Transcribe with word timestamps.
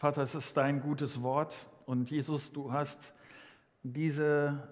Vater, 0.00 0.22
es 0.22 0.34
ist 0.34 0.56
dein 0.56 0.80
gutes 0.80 1.20
Wort 1.20 1.68
und 1.84 2.10
Jesus, 2.10 2.54
du 2.54 2.72
hast 2.72 3.12
diese 3.82 4.66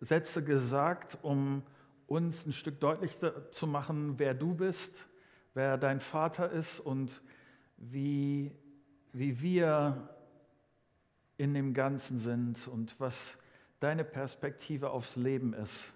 Sätze 0.00 0.44
gesagt, 0.44 1.16
um 1.22 1.62
uns 2.06 2.44
ein 2.44 2.52
Stück 2.52 2.80
deutlicher 2.80 3.50
zu 3.50 3.66
machen, 3.66 4.18
wer 4.18 4.34
du 4.34 4.54
bist, 4.54 5.08
wer 5.54 5.78
dein 5.78 6.00
Vater 6.00 6.50
ist 6.50 6.80
und 6.80 7.22
wie, 7.78 8.52
wie 9.14 9.40
wir 9.40 10.14
in 11.38 11.54
dem 11.54 11.72
Ganzen 11.72 12.18
sind 12.18 12.68
und 12.68 13.00
was 13.00 13.38
deine 13.80 14.04
Perspektive 14.04 14.90
aufs 14.90 15.16
Leben 15.16 15.54
ist. 15.54 15.94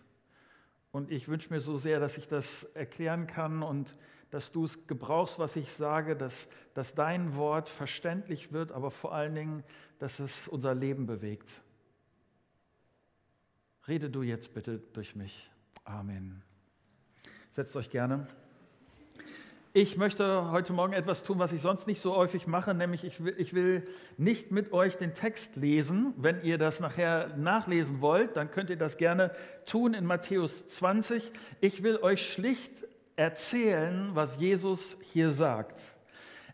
Und 0.92 1.10
ich 1.10 1.28
wünsche 1.28 1.52
mir 1.52 1.60
so 1.60 1.76
sehr, 1.76 2.00
dass 2.00 2.16
ich 2.16 2.26
das 2.26 2.64
erklären 2.72 3.26
kann 3.26 3.62
und 3.62 3.98
dass 4.30 4.52
du 4.52 4.64
es 4.64 4.86
gebrauchst, 4.86 5.38
was 5.38 5.56
ich 5.56 5.72
sage, 5.72 6.16
dass, 6.16 6.48
dass 6.74 6.94
dein 6.94 7.36
Wort 7.36 7.68
verständlich 7.68 8.52
wird, 8.52 8.72
aber 8.72 8.90
vor 8.90 9.14
allen 9.14 9.34
Dingen, 9.34 9.64
dass 9.98 10.20
es 10.20 10.48
unser 10.48 10.74
Leben 10.74 11.06
bewegt. 11.06 11.62
Rede 13.86 14.10
du 14.10 14.22
jetzt 14.22 14.52
bitte 14.52 14.78
durch 14.92 15.16
mich. 15.16 15.50
Amen. 15.84 16.42
Setzt 17.50 17.74
euch 17.74 17.88
gerne. 17.88 18.26
Ich 19.74 19.96
möchte 19.96 20.50
heute 20.50 20.72
Morgen 20.72 20.92
etwas 20.92 21.22
tun, 21.22 21.38
was 21.38 21.52
ich 21.52 21.60
sonst 21.60 21.86
nicht 21.86 22.00
so 22.00 22.16
häufig 22.16 22.46
mache, 22.46 22.74
nämlich 22.74 23.04
ich 23.04 23.22
will, 23.22 23.34
ich 23.38 23.54
will, 23.54 23.86
nicht 24.16 24.50
mit 24.50 24.72
euch 24.72 24.96
den 24.96 25.14
Text 25.14 25.56
lesen. 25.56 26.14
Wenn 26.16 26.42
ihr 26.42 26.58
das 26.58 26.80
nachher 26.80 27.36
nachlesen 27.36 28.00
wollt, 28.00 28.36
dann 28.36 28.50
könnt 28.50 28.70
ihr 28.70 28.76
das 28.76 28.96
gerne 28.96 29.30
tun 29.66 29.94
in 29.94 30.04
Matthäus 30.04 30.66
20. 30.66 31.32
Ich 31.60 31.82
will 31.82 31.98
euch 31.98 32.30
schlicht 32.32 32.87
erzählen, 33.18 34.10
was 34.14 34.36
Jesus 34.36 34.96
hier 35.02 35.32
sagt. 35.32 35.96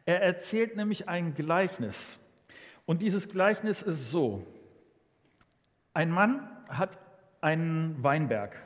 Er 0.06 0.22
erzählt 0.22 0.76
nämlich 0.76 1.08
ein 1.08 1.34
Gleichnis. 1.34 2.18
Und 2.86 3.02
dieses 3.02 3.28
Gleichnis 3.28 3.82
ist 3.82 4.10
so. 4.10 4.46
Ein 5.92 6.10
Mann 6.10 6.48
hat 6.68 6.98
einen 7.40 8.02
Weinberg. 8.02 8.56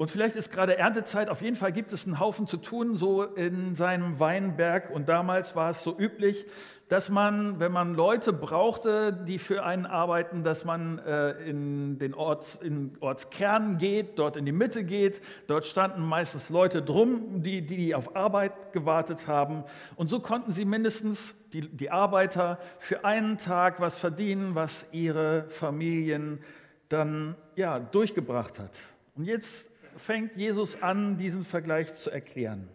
Und 0.00 0.10
vielleicht 0.10 0.34
ist 0.34 0.50
gerade 0.50 0.78
Erntezeit, 0.78 1.28
auf 1.28 1.42
jeden 1.42 1.56
Fall 1.56 1.72
gibt 1.72 1.92
es 1.92 2.06
einen 2.06 2.18
Haufen 2.18 2.46
zu 2.46 2.56
tun, 2.56 2.96
so 2.96 3.22
in 3.22 3.74
seinem 3.74 4.18
Weinberg. 4.18 4.88
Und 4.88 5.10
damals 5.10 5.56
war 5.56 5.68
es 5.68 5.84
so 5.84 5.94
üblich, 5.94 6.46
dass 6.88 7.10
man, 7.10 7.60
wenn 7.60 7.70
man 7.70 7.92
Leute 7.92 8.32
brauchte, 8.32 9.12
die 9.12 9.36
für 9.36 9.62
einen 9.62 9.84
arbeiten, 9.84 10.42
dass 10.42 10.64
man 10.64 11.00
äh, 11.00 11.32
in 11.42 11.98
den 11.98 12.14
Orts, 12.14 12.54
in 12.62 12.96
Ortskern 13.00 13.76
geht, 13.76 14.18
dort 14.18 14.38
in 14.38 14.46
die 14.46 14.52
Mitte 14.52 14.84
geht. 14.84 15.20
Dort 15.48 15.66
standen 15.66 16.00
meistens 16.00 16.48
Leute 16.48 16.80
drum, 16.80 17.42
die, 17.42 17.60
die 17.60 17.94
auf 17.94 18.16
Arbeit 18.16 18.72
gewartet 18.72 19.26
haben. 19.26 19.64
Und 19.96 20.08
so 20.08 20.20
konnten 20.20 20.50
sie 20.50 20.64
mindestens, 20.64 21.34
die, 21.52 21.68
die 21.68 21.90
Arbeiter, 21.90 22.58
für 22.78 23.04
einen 23.04 23.36
Tag 23.36 23.80
was 23.80 23.98
verdienen, 23.98 24.54
was 24.54 24.86
ihre 24.92 25.44
Familien 25.50 26.38
dann 26.88 27.36
ja, 27.54 27.78
durchgebracht 27.78 28.58
hat. 28.58 28.72
Und 29.14 29.26
jetzt 29.26 29.69
fängt 30.00 30.36
Jesus 30.36 30.82
an, 30.82 31.16
diesen 31.16 31.44
Vergleich 31.44 31.94
zu 31.94 32.10
erklären. 32.10 32.68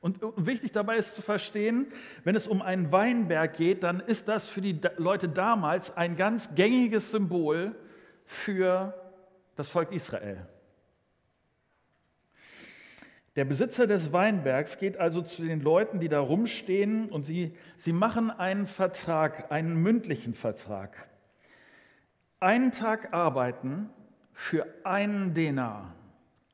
Und 0.00 0.18
wichtig 0.36 0.72
dabei 0.72 0.96
ist 0.96 1.14
zu 1.14 1.22
verstehen, 1.22 1.86
wenn 2.24 2.34
es 2.34 2.48
um 2.48 2.60
einen 2.60 2.90
Weinberg 2.90 3.54
geht, 3.54 3.84
dann 3.84 4.00
ist 4.00 4.26
das 4.26 4.48
für 4.48 4.60
die 4.60 4.80
Leute 4.96 5.28
damals 5.28 5.96
ein 5.96 6.16
ganz 6.16 6.56
gängiges 6.56 7.12
Symbol 7.12 7.76
für 8.24 8.94
das 9.54 9.68
Volk 9.68 9.92
Israel. 9.92 10.48
Der 13.36 13.44
Besitzer 13.44 13.86
des 13.86 14.12
Weinbergs 14.12 14.76
geht 14.76 14.98
also 14.98 15.22
zu 15.22 15.42
den 15.42 15.60
Leuten, 15.60 16.00
die 16.00 16.08
da 16.08 16.20
rumstehen, 16.20 17.08
und 17.08 17.22
sie, 17.22 17.56
sie 17.76 17.92
machen 17.92 18.30
einen 18.30 18.66
Vertrag, 18.66 19.50
einen 19.50 19.76
mündlichen 19.76 20.34
Vertrag. 20.34 21.08
Einen 22.40 22.72
Tag 22.72 23.14
arbeiten 23.14 23.88
für 24.32 24.66
einen 24.84 25.32
Denar. 25.32 25.94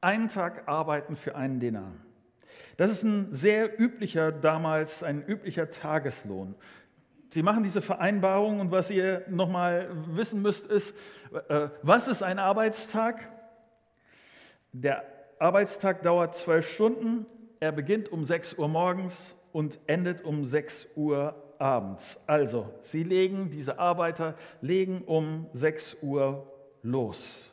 Einen 0.01 0.29
Tag 0.29 0.69
arbeiten 0.69 1.17
für 1.17 1.35
einen 1.35 1.59
Denar. 1.59 1.93
Das 2.77 2.91
ist 2.91 3.03
ein 3.03 3.35
sehr 3.35 3.81
üblicher, 3.81 4.31
damals 4.31 5.03
ein 5.03 5.25
üblicher 5.27 5.71
Tageslohn. 5.71 6.55
Sie 7.31 7.43
machen 7.43 7.63
diese 7.63 7.81
Vereinbarung 7.81 8.61
und 8.61 8.71
was 8.71 8.91
ihr 8.91 9.25
nochmal 9.29 9.91
wissen 10.07 10.41
müsst 10.41 10.67
ist, 10.67 10.95
äh, 11.49 11.69
was 11.83 12.09
ist 12.09 12.23
ein 12.23 12.39
Arbeitstag? 12.39 13.29
Der 14.73 15.05
Arbeitstag 15.39 16.03
dauert 16.03 16.37
zwölf 16.37 16.71
Stunden. 16.71 17.27
Er 17.61 17.73
beginnt 17.73 18.11
um 18.11 18.25
6 18.25 18.55
Uhr 18.55 18.69
morgens 18.69 19.37
und 19.53 19.81
endet 19.87 20.23
um 20.23 20.45
6 20.45 20.89
Uhr 20.95 21.35
abends. 21.59 22.19
Also, 22.27 22.73
sie 22.83 23.03
legen, 23.03 23.51
diese 23.51 23.79
Arbeiter 23.79 24.37
legen 24.61 25.03
um 25.03 25.49
6 25.53 25.99
Uhr 26.03 26.47
los. 26.83 27.51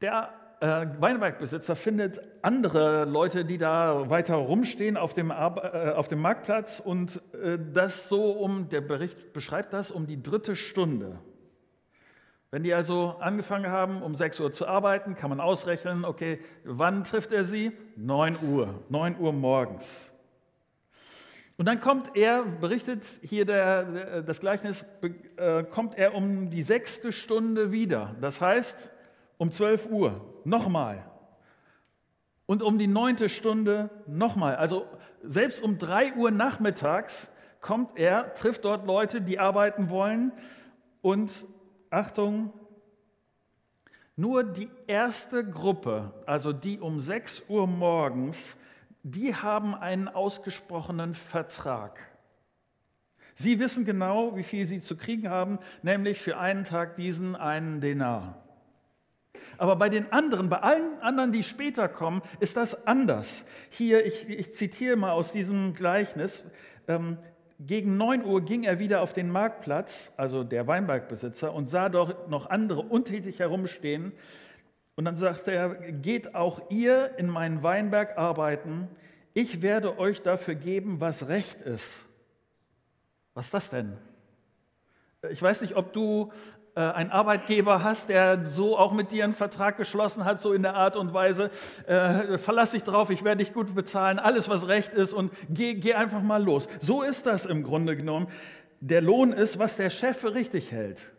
Der 0.00 0.32
äh, 0.60 0.86
Weinbergbesitzer 1.00 1.74
findet 1.74 2.20
andere 2.42 3.04
Leute, 3.04 3.44
die 3.44 3.58
da 3.58 4.08
weiter 4.08 4.36
rumstehen 4.36 4.96
auf 4.96 5.12
dem, 5.12 5.32
Ar 5.32 5.74
äh, 5.74 5.90
auf 5.90 6.06
dem 6.06 6.20
Marktplatz 6.20 6.78
und 6.78 7.20
äh, 7.34 7.58
das 7.72 8.08
so 8.08 8.30
um, 8.30 8.68
der 8.68 8.80
Bericht 8.80 9.32
beschreibt 9.32 9.72
das, 9.72 9.90
um 9.90 10.06
die 10.06 10.22
dritte 10.22 10.54
Stunde. 10.54 11.18
Wenn 12.52 12.62
die 12.62 12.72
also 12.72 13.16
angefangen 13.18 13.70
haben, 13.70 14.02
um 14.02 14.14
6 14.14 14.38
Uhr 14.40 14.52
zu 14.52 14.68
arbeiten, 14.68 15.16
kann 15.16 15.30
man 15.30 15.40
ausrechnen, 15.40 16.04
okay, 16.04 16.38
wann 16.64 17.02
trifft 17.02 17.32
er 17.32 17.44
sie? 17.44 17.72
9 17.96 18.38
Uhr, 18.42 18.82
9 18.88 19.18
Uhr 19.18 19.32
morgens. 19.32 20.12
Und 21.56 21.66
dann 21.66 21.80
kommt 21.80 22.16
er, 22.16 22.44
berichtet 22.44 23.04
hier 23.22 23.44
der, 23.44 24.22
das 24.22 24.38
Gleichnis, 24.38 24.86
äh, 25.36 25.64
kommt 25.64 25.98
er 25.98 26.14
um 26.14 26.50
die 26.50 26.62
sechste 26.62 27.10
Stunde 27.10 27.72
wieder. 27.72 28.14
Das 28.20 28.40
heißt, 28.40 28.90
um 29.38 29.50
12 29.50 29.86
Uhr 29.90 30.20
nochmal. 30.44 31.04
Und 32.46 32.62
um 32.62 32.78
die 32.78 32.86
neunte 32.86 33.28
Stunde 33.28 33.90
nochmal. 34.06 34.56
Also 34.56 34.86
selbst 35.22 35.62
um 35.62 35.78
3 35.78 36.14
Uhr 36.14 36.30
nachmittags 36.30 37.30
kommt 37.60 37.96
er, 37.96 38.34
trifft 38.34 38.64
dort 38.64 38.86
Leute, 38.86 39.20
die 39.20 39.38
arbeiten 39.38 39.90
wollen. 39.90 40.32
Und 41.02 41.46
Achtung, 41.90 42.52
nur 44.16 44.44
die 44.44 44.70
erste 44.86 45.44
Gruppe, 45.44 46.12
also 46.26 46.52
die 46.52 46.80
um 46.80 46.98
6 46.98 47.44
Uhr 47.48 47.66
morgens, 47.66 48.56
die 49.02 49.34
haben 49.34 49.74
einen 49.74 50.08
ausgesprochenen 50.08 51.14
Vertrag. 51.14 52.00
Sie 53.34 53.60
wissen 53.60 53.84
genau, 53.84 54.36
wie 54.36 54.42
viel 54.42 54.64
sie 54.64 54.80
zu 54.80 54.96
kriegen 54.96 55.28
haben, 55.30 55.60
nämlich 55.82 56.20
für 56.20 56.38
einen 56.38 56.64
Tag 56.64 56.96
diesen 56.96 57.36
einen 57.36 57.80
Denar. 57.80 58.47
Aber 59.58 59.76
bei 59.76 59.88
den 59.88 60.10
anderen, 60.12 60.48
bei 60.48 60.60
allen 60.60 61.00
anderen, 61.00 61.32
die 61.32 61.42
später 61.42 61.88
kommen, 61.88 62.22
ist 62.40 62.56
das 62.56 62.86
anders. 62.86 63.44
Hier, 63.70 64.06
ich, 64.06 64.28
ich 64.28 64.54
zitiere 64.54 64.96
mal 64.96 65.12
aus 65.12 65.32
diesem 65.32 65.74
Gleichnis. 65.74 66.44
Ähm, 66.86 67.18
gegen 67.58 67.96
9 67.96 68.24
Uhr 68.24 68.40
ging 68.40 68.62
er 68.62 68.78
wieder 68.78 69.02
auf 69.02 69.12
den 69.12 69.30
Marktplatz, 69.30 70.12
also 70.16 70.44
der 70.44 70.68
Weinbergbesitzer, 70.68 71.52
und 71.52 71.68
sah 71.68 71.88
dort 71.88 72.30
noch 72.30 72.48
andere 72.48 72.82
untätig 72.82 73.40
herumstehen. 73.40 74.12
Und 74.94 75.04
dann 75.04 75.16
sagte 75.16 75.50
er, 75.50 75.74
geht 75.92 76.36
auch 76.36 76.70
ihr 76.70 77.18
in 77.18 77.28
meinen 77.28 77.64
Weinberg 77.64 78.16
arbeiten, 78.16 78.88
ich 79.34 79.62
werde 79.62 79.98
euch 79.98 80.22
dafür 80.22 80.54
geben, 80.54 81.00
was 81.00 81.28
recht 81.28 81.60
ist. 81.62 82.06
Was 83.34 83.46
ist 83.46 83.54
das 83.54 83.70
denn? 83.70 83.96
Ich 85.30 85.42
weiß 85.42 85.60
nicht, 85.60 85.76
ob 85.76 85.92
du 85.92 86.32
äh, 86.78 86.92
einen 86.92 87.10
Arbeitgeber 87.10 87.82
hast, 87.82 88.08
der 88.08 88.46
so 88.52 88.78
auch 88.78 88.92
mit 88.92 89.10
dir 89.10 89.24
einen 89.24 89.34
Vertrag 89.34 89.76
geschlossen 89.76 90.24
hat, 90.24 90.40
so 90.40 90.52
in 90.52 90.62
der 90.62 90.76
Art 90.76 90.94
und 90.94 91.12
Weise, 91.12 91.50
äh, 91.88 92.38
verlass 92.38 92.70
dich 92.70 92.84
drauf, 92.84 93.10
ich 93.10 93.24
werde 93.24 93.42
dich 93.42 93.52
gut 93.52 93.74
bezahlen, 93.74 94.20
alles 94.20 94.48
was 94.48 94.68
recht 94.68 94.94
ist 94.94 95.12
und 95.12 95.32
geh, 95.50 95.74
geh 95.74 95.94
einfach 95.94 96.22
mal 96.22 96.40
los. 96.40 96.68
So 96.78 97.02
ist 97.02 97.26
das 97.26 97.46
im 97.46 97.64
Grunde 97.64 97.96
genommen. 97.96 98.28
Der 98.78 99.00
Lohn 99.00 99.32
ist, 99.32 99.58
was 99.58 99.76
der 99.76 99.90
Chef 99.90 100.18
für 100.18 100.36
richtig 100.36 100.70
hält. 100.70 101.10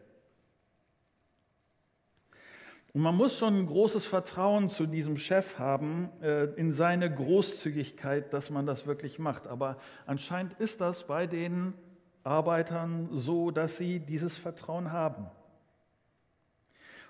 Und 2.93 3.01
man 3.01 3.15
muss 3.15 3.37
schon 3.37 3.57
ein 3.57 3.67
großes 3.67 4.05
Vertrauen 4.05 4.69
zu 4.69 4.85
diesem 4.85 5.17
Chef 5.17 5.59
haben, 5.59 6.09
äh, 6.21 6.45
in 6.55 6.71
seine 6.71 7.13
Großzügigkeit, 7.13 8.31
dass 8.31 8.49
man 8.49 8.65
das 8.65 8.87
wirklich 8.87 9.19
macht. 9.19 9.45
Aber 9.45 9.75
anscheinend 10.05 10.53
ist 10.53 10.79
das 10.79 11.05
bei 11.05 11.27
den 11.27 11.73
Arbeitern 12.23 13.09
so, 13.11 13.51
dass 13.51 13.75
sie 13.75 13.99
dieses 13.99 14.37
Vertrauen 14.37 14.93
haben. 14.93 15.27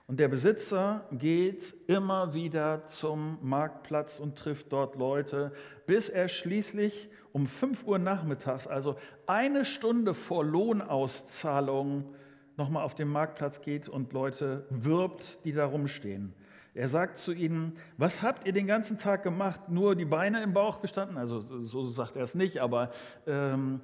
Und 0.10 0.20
der 0.20 0.28
Besitzer 0.28 1.06
geht 1.12 1.76
immer 1.86 2.34
wieder 2.34 2.88
zum 2.88 3.38
Marktplatz 3.44 4.20
und 4.20 4.40
trifft 4.40 4.74
dort 4.74 4.96
Leute, 4.96 5.52
bis 5.86 6.10
er 6.10 6.30
schließlich 6.30 7.12
um 7.32 7.46
5 7.46 7.86
Uhr 7.86 8.00
nachmittags, 8.00 8.66
also 8.66 8.96
eine 9.28 9.66
Stunde 9.66 10.16
vor 10.16 10.44
Lohnauszahlung, 10.44 12.16
nochmal 12.58 12.86
auf 12.86 12.96
den 12.96 13.08
Marktplatz 13.08 13.62
geht 13.62 13.88
und 13.88 14.12
Leute 14.12 14.66
wirbt, 14.72 15.46
die 15.46 15.52
da 15.52 15.68
rumstehen. 15.68 16.34
Er 16.74 16.90
sagt 16.90 17.20
zu 17.20 17.32
ihnen, 17.32 17.74
was 17.98 18.24
habt 18.24 18.48
ihr 18.48 18.54
den 18.54 18.66
ganzen 18.66 18.98
Tag 18.98 19.22
gemacht? 19.22 19.70
Nur 19.70 19.96
die 19.96 20.06
Beine 20.06 20.42
im 20.42 20.54
Bauch 20.54 20.82
gestanden? 20.82 21.18
Also 21.18 21.40
so 21.40 21.86
sagt 21.86 22.16
er 22.16 22.24
es 22.24 22.34
nicht, 22.34 22.62
aber 22.62 22.90
ähm, 23.28 23.82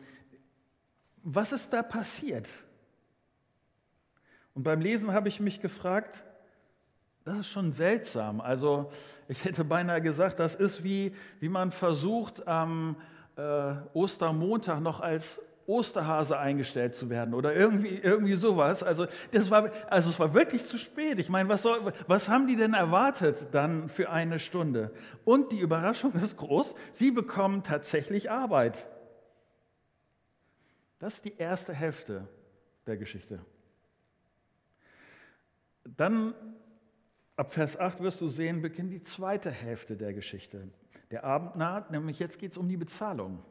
was 1.22 1.52
ist 1.52 1.72
da 1.72 1.84
passiert? 1.84 2.50
Und 4.56 4.64
beim 4.64 4.82
Lesen 4.82 5.14
habe 5.14 5.28
ich 5.28 5.40
mich 5.40 5.62
gefragt, 5.62 6.24
das 7.26 7.40
ist 7.40 7.48
schon 7.48 7.72
seltsam. 7.72 8.40
Also 8.42 8.92
ich 9.28 9.44
hätte 9.46 9.64
beinahe 9.64 10.02
gesagt, 10.02 10.40
das 10.40 10.56
ist 10.56 10.84
wie, 10.84 11.14
wie 11.40 11.50
man 11.50 11.72
versucht, 11.72 12.48
am 12.48 12.96
äh, 13.36 13.74
Ostermontag 13.94 14.80
noch 14.80 15.02
als 15.02 15.42
Osterhase 15.68 16.38
eingestellt 16.38 16.96
zu 16.96 17.10
werden 17.10 17.34
oder 17.34 17.54
irgendwie, 17.54 17.98
irgendwie 17.98 18.36
sowas. 18.36 18.84
Also, 18.84 19.08
das 19.32 19.50
war, 19.50 19.72
also 19.90 20.12
es 20.12 20.20
war 20.20 20.34
wirklich 20.34 20.68
zu 20.68 20.78
spät. 20.78 21.18
Ich 21.18 21.28
meine, 21.28 21.50
was, 21.50 21.64
soll, 21.64 21.92
was 22.08 22.30
haben 22.30 22.48
die 22.48 22.56
denn 22.56 22.76
erwartet 22.76 23.48
dann 23.52 23.90
für 23.90 24.12
eine 24.12 24.38
Stunde? 24.38 24.92
Und 25.24 25.52
die 25.52 25.60
Überraschung 25.60 26.14
ist 26.14 26.38
groß, 26.38 26.76
sie 26.92 27.10
bekommen 27.10 27.64
tatsächlich 27.64 28.30
Arbeit. 28.30 28.88
Das 31.00 31.16
ist 31.16 31.26
die 31.26 31.36
erste 31.36 31.74
Hälfte 31.74 32.28
der 32.86 32.98
Geschichte. 32.98 33.40
Dann 35.86 36.34
Ab 37.38 37.52
Vers 37.52 37.78
8 37.78 38.02
wirst 38.02 38.22
du 38.22 38.30
sehen, 38.30 38.62
beginnt 38.62 38.94
die 38.94 39.04
zweite 39.04 39.52
Hälfte 39.52 39.98
der 39.98 40.14
Geschichte. 40.14 40.70
Der 41.12 41.26
Abend 41.26 41.58
naht, 41.58 41.92
nämlich 41.92 42.20
jetzt 42.20 42.40
geht 42.40 42.52
es 42.52 42.58
um 42.58 42.70
die 42.70 42.78
Bezahlung. 42.78 43.44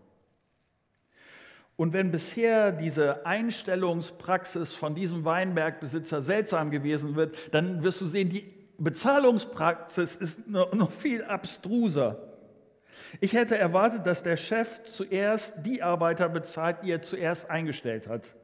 Und 1.77 1.93
wenn 1.93 2.11
bisher 2.11 2.73
diese 2.73 3.27
Einstellungspraxis 3.27 4.75
von 4.75 4.95
diesem 4.95 5.25
Weinbergbesitzer 5.25 6.23
seltsam 6.23 6.71
gewesen 6.71 7.15
wird, 7.15 7.37
dann 7.53 7.83
wirst 7.83 8.01
du 8.01 8.07
sehen, 8.07 8.31
die 8.31 8.51
Bezahlungspraxis 8.79 10.17
ist 10.17 10.49
noch 10.49 10.91
viel 10.91 11.23
abstruser. 11.25 12.33
Ich 13.21 13.35
hätte 13.35 13.59
erwartet, 13.59 14.07
dass 14.07 14.23
der 14.23 14.37
Chef 14.37 14.83
zuerst 14.85 15.55
die 15.67 15.83
Arbeiter 15.83 16.29
bezahlt, 16.29 16.79
die 16.83 16.93
er 16.93 17.03
zuerst 17.03 17.51
eingestellt 17.51 18.09
hat. 18.09 18.35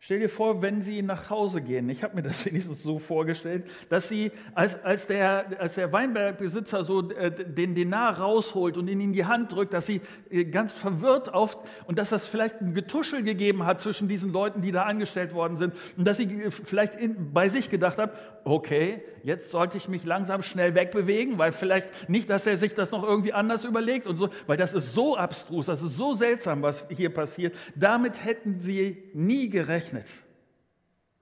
Stell 0.07 0.19
dir 0.19 0.29
vor, 0.29 0.61
wenn 0.61 0.81
sie 0.81 1.01
nach 1.01 1.29
Hause 1.29 1.59
gehen, 1.61 1.89
ich 1.89 2.01
habe 2.01 2.15
mir 2.15 2.21
das 2.21 2.45
wenigstens 2.45 2.81
so 2.81 2.97
vorgestellt, 2.97 3.65
dass 3.89 4.07
sie, 4.07 4.31
als, 4.55 4.81
als, 4.85 5.05
der, 5.07 5.59
als 5.59 5.75
der 5.75 5.91
Weinbergbesitzer 5.91 6.85
so 6.85 7.11
äh, 7.11 7.29
den 7.29 7.75
Denar 7.75 8.17
rausholt 8.17 8.77
und 8.77 8.87
ihn 8.87 9.01
in 9.01 9.11
die 9.11 9.25
Hand 9.25 9.51
drückt, 9.51 9.73
dass 9.73 9.85
sie 9.85 9.99
äh, 10.29 10.45
ganz 10.45 10.71
verwirrt 10.71 11.33
auf 11.33 11.57
und 11.87 11.99
dass 11.99 12.11
das 12.11 12.25
vielleicht 12.25 12.61
ein 12.61 12.73
Getuschel 12.73 13.21
gegeben 13.21 13.65
hat 13.65 13.81
zwischen 13.81 14.07
diesen 14.07 14.31
Leuten, 14.31 14.61
die 14.61 14.71
da 14.71 14.83
angestellt 14.83 15.33
worden 15.33 15.57
sind 15.57 15.73
und 15.97 16.07
dass 16.07 16.15
sie 16.15 16.41
äh, 16.41 16.51
vielleicht 16.51 16.95
in, 16.95 17.33
bei 17.33 17.49
sich 17.49 17.69
gedacht 17.69 17.97
hat, 17.97 18.13
okay, 18.45 19.01
jetzt 19.23 19.51
sollte 19.51 19.75
ich 19.75 19.89
mich 19.89 20.05
langsam 20.05 20.41
schnell 20.41 20.73
wegbewegen, 20.73 21.37
weil 21.37 21.51
vielleicht 21.51 22.09
nicht, 22.09 22.29
dass 22.29 22.47
er 22.47 22.55
sich 22.55 22.73
das 22.73 22.91
noch 22.91 23.03
irgendwie 23.03 23.33
anders 23.33 23.65
überlegt 23.65 24.07
und 24.07 24.15
so, 24.15 24.29
weil 24.45 24.55
das 24.55 24.73
ist 24.73 24.93
so 24.93 25.17
abstrus, 25.17 25.65
das 25.65 25.81
ist 25.81 25.97
so 25.97 26.13
seltsam, 26.13 26.61
was 26.61 26.87
hier 26.89 27.13
passiert. 27.13 27.53
Damit 27.75 28.23
hätten 28.23 28.61
sie 28.61 29.03
nie 29.13 29.49
gerechnet 29.49 29.96
gerechnet. 29.97 30.23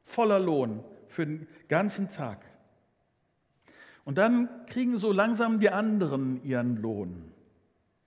Voller 0.03 0.39
Lohn 0.39 0.83
für 1.07 1.25
den 1.25 1.47
ganzen 1.67 2.09
Tag. 2.09 2.45
Und 4.03 4.17
dann 4.17 4.49
kriegen 4.67 4.97
so 4.97 5.11
langsam 5.11 5.59
die 5.59 5.69
anderen 5.69 6.43
ihren 6.43 6.77
Lohn. 6.77 7.31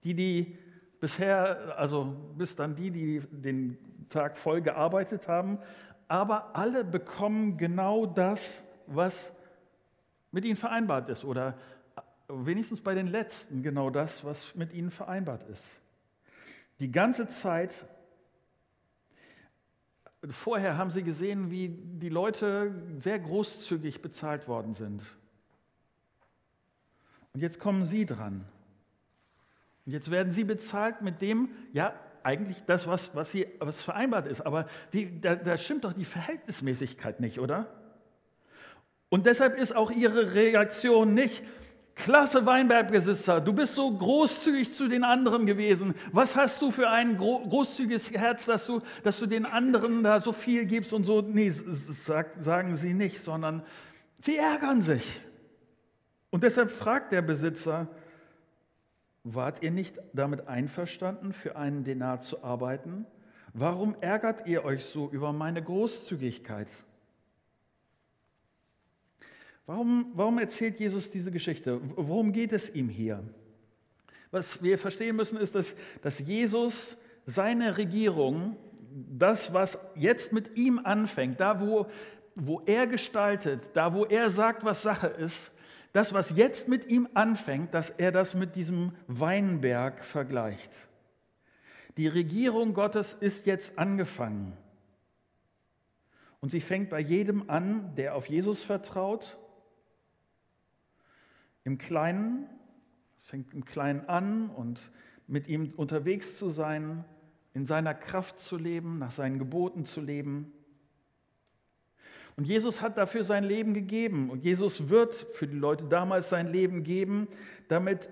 Die, 0.04 0.14
die 0.14 0.56
bisher, 1.00 1.76
also 1.76 2.16
bis 2.36 2.54
dann 2.54 2.76
die, 2.76 2.90
die 2.90 3.20
den 3.32 3.76
Tag 4.08 4.38
voll 4.38 4.62
gearbeitet 4.62 5.26
haben, 5.26 5.58
aber 6.06 6.56
alle 6.56 6.84
bekommen 6.84 7.58
genau 7.58 8.06
das, 8.06 8.64
was 8.86 9.32
mit 10.30 10.44
ihnen 10.44 10.56
vereinbart 10.56 11.08
ist 11.08 11.24
oder 11.24 11.58
wenigstens 12.28 12.80
bei 12.80 12.94
den 12.94 13.08
letzten 13.08 13.62
genau 13.62 13.90
das, 13.90 14.24
was 14.24 14.54
mit 14.54 14.72
ihnen 14.72 14.90
vereinbart 14.90 15.42
ist. 15.48 15.66
Die 16.78 16.92
ganze 16.92 17.26
Zeit 17.28 17.86
Vorher 20.30 20.76
haben 20.76 20.90
sie 20.90 21.02
gesehen, 21.02 21.50
wie 21.50 21.68
die 21.68 22.08
Leute 22.08 22.74
sehr 22.98 23.18
großzügig 23.18 24.02
bezahlt 24.02 24.48
worden 24.48 24.74
sind. 24.74 25.02
Und 27.32 27.40
jetzt 27.40 27.60
kommen 27.60 27.84
sie 27.84 28.04
dran. 28.04 28.44
Und 29.86 29.92
jetzt 29.92 30.10
werden 30.10 30.32
sie 30.32 30.44
bezahlt 30.44 31.02
mit 31.02 31.22
dem, 31.22 31.50
ja, 31.72 31.94
eigentlich 32.24 32.62
das, 32.66 32.86
was, 32.86 33.14
was, 33.14 33.30
sie, 33.30 33.46
was 33.60 33.80
vereinbart 33.80 34.26
ist. 34.26 34.40
Aber 34.40 34.66
wie, 34.90 35.20
da, 35.20 35.36
da 35.36 35.56
stimmt 35.56 35.84
doch 35.84 35.92
die 35.92 36.04
Verhältnismäßigkeit 36.04 37.20
nicht, 37.20 37.38
oder? 37.38 37.72
Und 39.08 39.26
deshalb 39.26 39.56
ist 39.56 39.74
auch 39.74 39.90
ihre 39.90 40.34
Reaktion 40.34 41.14
nicht, 41.14 41.42
Klasse 41.98 42.46
Weinbergbesitzer, 42.46 43.40
du 43.40 43.52
bist 43.52 43.74
so 43.74 43.90
großzügig 43.90 44.72
zu 44.72 44.88
den 44.88 45.02
anderen 45.02 45.46
gewesen. 45.46 45.94
Was 46.12 46.36
hast 46.36 46.62
du 46.62 46.70
für 46.70 46.88
ein 46.88 47.18
großzügiges 47.18 48.12
Herz, 48.12 48.46
dass 48.46 48.66
du, 48.66 48.80
dass 49.02 49.18
du 49.18 49.26
den 49.26 49.44
anderen 49.44 50.04
da 50.04 50.20
so 50.20 50.32
viel 50.32 50.64
gibst 50.64 50.92
und 50.92 51.04
so? 51.04 51.22
Nee, 51.22 51.50
sagen 51.50 52.76
sie 52.76 52.94
nicht, 52.94 53.22
sondern 53.22 53.62
sie 54.20 54.36
ärgern 54.36 54.80
sich. 54.80 55.20
Und 56.30 56.44
deshalb 56.44 56.70
fragt 56.70 57.10
der 57.10 57.22
Besitzer, 57.22 57.88
wart 59.24 59.62
ihr 59.62 59.72
nicht 59.72 59.98
damit 60.12 60.46
einverstanden, 60.46 61.32
für 61.32 61.56
einen 61.56 61.82
Denar 61.82 62.20
zu 62.20 62.44
arbeiten? 62.44 63.06
Warum 63.54 63.96
ärgert 64.00 64.46
ihr 64.46 64.64
euch 64.64 64.84
so 64.84 65.10
über 65.10 65.32
meine 65.32 65.62
Großzügigkeit? 65.62 66.68
Warum, 69.68 70.12
warum 70.14 70.38
erzählt 70.38 70.80
Jesus 70.80 71.10
diese 71.10 71.30
Geschichte? 71.30 71.78
Worum 71.94 72.32
geht 72.32 72.54
es 72.54 72.74
ihm 72.74 72.88
hier? 72.88 73.22
Was 74.30 74.62
wir 74.62 74.78
verstehen 74.78 75.14
müssen, 75.14 75.36
ist, 75.36 75.54
dass, 75.54 75.74
dass 76.00 76.20
Jesus 76.20 76.96
seine 77.26 77.76
Regierung, 77.76 78.56
das, 78.90 79.52
was 79.52 79.78
jetzt 79.94 80.32
mit 80.32 80.56
ihm 80.56 80.78
anfängt, 80.78 81.38
da, 81.40 81.60
wo, 81.60 81.86
wo 82.34 82.62
er 82.64 82.86
gestaltet, 82.86 83.68
da, 83.74 83.92
wo 83.92 84.06
er 84.06 84.30
sagt, 84.30 84.64
was 84.64 84.80
Sache 84.80 85.08
ist, 85.08 85.52
das, 85.92 86.14
was 86.14 86.34
jetzt 86.34 86.68
mit 86.68 86.86
ihm 86.86 87.06
anfängt, 87.12 87.74
dass 87.74 87.90
er 87.90 88.10
das 88.10 88.34
mit 88.34 88.56
diesem 88.56 88.92
Weinberg 89.06 90.02
vergleicht. 90.02 90.70
Die 91.98 92.08
Regierung 92.08 92.72
Gottes 92.72 93.14
ist 93.20 93.44
jetzt 93.44 93.78
angefangen. 93.78 94.56
Und 96.40 96.52
sie 96.52 96.62
fängt 96.62 96.88
bei 96.88 97.00
jedem 97.00 97.50
an, 97.50 97.94
der 97.96 98.14
auf 98.14 98.30
Jesus 98.30 98.62
vertraut 98.62 99.36
im 101.68 101.76
Kleinen, 101.76 102.46
fängt 103.20 103.52
im 103.52 103.66
Kleinen 103.66 104.08
an 104.08 104.48
und 104.48 104.90
mit 105.26 105.48
ihm 105.48 105.70
unterwegs 105.76 106.38
zu 106.38 106.48
sein, 106.48 107.04
in 107.52 107.66
seiner 107.66 107.92
Kraft 107.92 108.40
zu 108.40 108.56
leben, 108.56 108.98
nach 108.98 109.10
seinen 109.10 109.38
Geboten 109.38 109.84
zu 109.84 110.00
leben. 110.00 110.50
Und 112.36 112.46
Jesus 112.46 112.80
hat 112.80 112.96
dafür 112.96 113.22
sein 113.22 113.44
Leben 113.44 113.74
gegeben. 113.74 114.30
Und 114.30 114.44
Jesus 114.44 114.88
wird 114.88 115.14
für 115.34 115.46
die 115.46 115.58
Leute 115.58 115.84
damals 115.84 116.30
sein 116.30 116.46
Leben 116.46 116.84
geben, 116.84 117.28
damit 117.68 118.08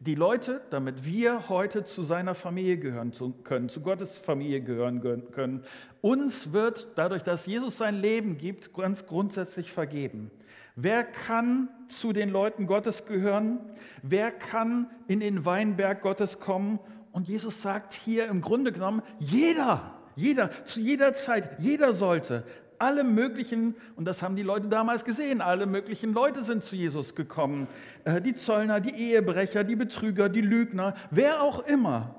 die 0.00 0.16
Leute, 0.16 0.60
damit 0.70 1.04
wir 1.04 1.48
heute 1.48 1.84
zu 1.84 2.02
seiner 2.02 2.34
Familie 2.34 2.78
gehören 2.78 3.12
können, 3.44 3.68
zu 3.68 3.82
Gottes 3.82 4.18
Familie 4.18 4.62
gehören 4.62 5.00
können. 5.30 5.62
Uns 6.00 6.52
wird 6.52 6.88
dadurch, 6.96 7.22
dass 7.22 7.46
Jesus 7.46 7.78
sein 7.78 7.94
Leben 7.94 8.36
gibt, 8.36 8.74
ganz 8.74 9.06
grundsätzlich 9.06 9.70
vergeben 9.70 10.32
Wer 10.80 11.02
kann 11.02 11.68
zu 11.88 12.12
den 12.12 12.30
Leuten 12.30 12.68
Gottes 12.68 13.04
gehören? 13.04 13.58
Wer 14.02 14.30
kann 14.30 14.88
in 15.08 15.18
den 15.18 15.44
Weinberg 15.44 16.02
Gottes 16.02 16.38
kommen? 16.38 16.78
Und 17.10 17.26
Jesus 17.26 17.62
sagt 17.62 17.94
hier 17.94 18.28
im 18.28 18.42
Grunde 18.42 18.70
genommen, 18.70 19.02
jeder, 19.18 19.98
jeder, 20.14 20.52
zu 20.66 20.80
jeder 20.80 21.14
Zeit, 21.14 21.50
jeder 21.58 21.94
sollte. 21.94 22.44
Alle 22.78 23.02
möglichen, 23.02 23.74
und 23.96 24.04
das 24.04 24.22
haben 24.22 24.36
die 24.36 24.44
Leute 24.44 24.68
damals 24.68 25.04
gesehen, 25.04 25.40
alle 25.40 25.66
möglichen 25.66 26.12
Leute 26.12 26.44
sind 26.44 26.62
zu 26.62 26.76
Jesus 26.76 27.16
gekommen. 27.16 27.66
Äh, 28.04 28.20
die 28.20 28.34
Zöllner, 28.34 28.78
die 28.78 28.94
Ehebrecher, 28.94 29.64
die 29.64 29.74
Betrüger, 29.74 30.28
die 30.28 30.42
Lügner, 30.42 30.94
wer 31.10 31.42
auch 31.42 31.66
immer. 31.66 32.14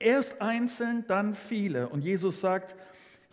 Erst 0.00 0.42
einzeln, 0.42 1.04
dann 1.06 1.34
viele. 1.34 1.88
Und 1.88 2.02
Jesus 2.02 2.40
sagt, 2.40 2.74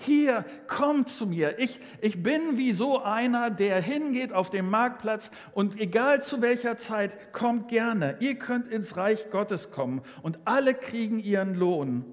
hier, 0.02 0.46
kommt 0.68 1.10
zu 1.10 1.28
mir. 1.28 1.60
Ich, 1.60 1.82
ich 2.00 2.24
bin 2.24 2.58
wie 2.58 2.72
so 2.72 3.04
einer, 3.04 3.50
der 3.50 3.82
hingeht 3.82 4.32
auf 4.32 4.50
den 4.50 4.70
Marktplatz 4.70 5.30
und 5.52 5.78
egal 5.78 6.22
zu 6.22 6.42
welcher 6.42 6.78
Zeit, 6.78 7.34
kommt 7.34 7.68
gerne. 7.68 8.16
Ihr 8.22 8.36
könnt 8.36 8.70
ins 8.70 8.96
Reich 8.96 9.30
Gottes 9.30 9.72
kommen 9.72 10.02
und 10.22 10.40
alle 10.46 10.74
kriegen 10.74 11.20
ihren 11.20 11.54
Lohn. 11.54 12.06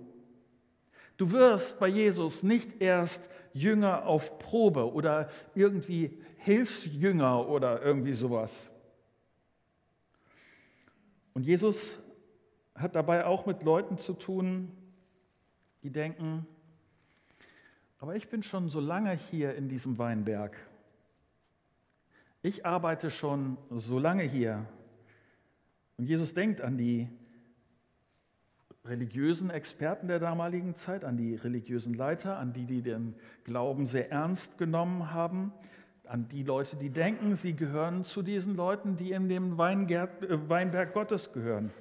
Du 1.17 1.31
wirst 1.31 1.79
bei 1.79 1.87
Jesus 1.87 2.43
nicht 2.43 2.83
erst 2.83 3.31
Jünger 3.53 4.05
auf 4.05 4.41
Probe 4.41 4.93
oder 4.93 5.29
irgendwie 5.55 6.19
Hilfsjünger 6.39 7.49
oder 7.49 7.83
irgendwie 7.83 8.15
sowas. 8.15 8.73
Und 11.35 11.47
Jesus 11.47 12.01
hat 12.75 12.97
dabei 12.97 13.27
auch 13.27 13.47
mit 13.47 13.63
Leuten 13.63 13.97
zu 13.97 14.13
tun, 14.13 14.73
die 15.85 15.91
denken, 15.91 16.47
aber 17.99 18.17
ich 18.17 18.29
bin 18.29 18.43
schon 18.43 18.69
so 18.69 18.81
lange 18.81 19.13
hier 19.13 19.55
in 19.55 19.69
diesem 19.69 19.99
Weinberg. 19.99 20.57
Ich 22.43 22.67
arbeite 22.67 23.11
schon 23.11 23.57
so 23.71 23.99
lange 23.99 24.23
hier. 24.23 24.67
Und 25.97 26.05
Jesus 26.07 26.35
denkt 26.35 26.61
an 26.61 26.77
die 26.77 27.09
religiösen 28.85 29.51
Experten 29.51 30.09
der 30.09 30.21
damaligen 30.21 30.75
Zeit, 30.75 31.05
an 31.05 31.17
die 31.17 31.35
religiösen 31.35 31.95
Leiter, 31.95 32.39
an 32.39 32.53
die, 32.53 32.67
die 32.67 32.83
den 32.83 33.15
Glauben 33.45 33.87
sehr 33.87 34.11
ernst 34.11 34.59
genommen 34.59 35.13
haben, 35.13 35.53
an 36.05 36.29
die 36.29 36.45
Leute, 36.45 36.77
die 36.77 36.91
denken, 36.91 37.35
sie 37.35 37.55
gehören 37.55 38.05
zu 38.05 38.23
diesen 38.23 38.55
Leuten, 38.55 38.97
die 38.97 39.11
in 39.11 39.29
dem 39.29 39.55
äh, 39.55 39.59
Weinberg 39.59 40.93
Gottes 40.93 41.33
gehören. 41.33 41.73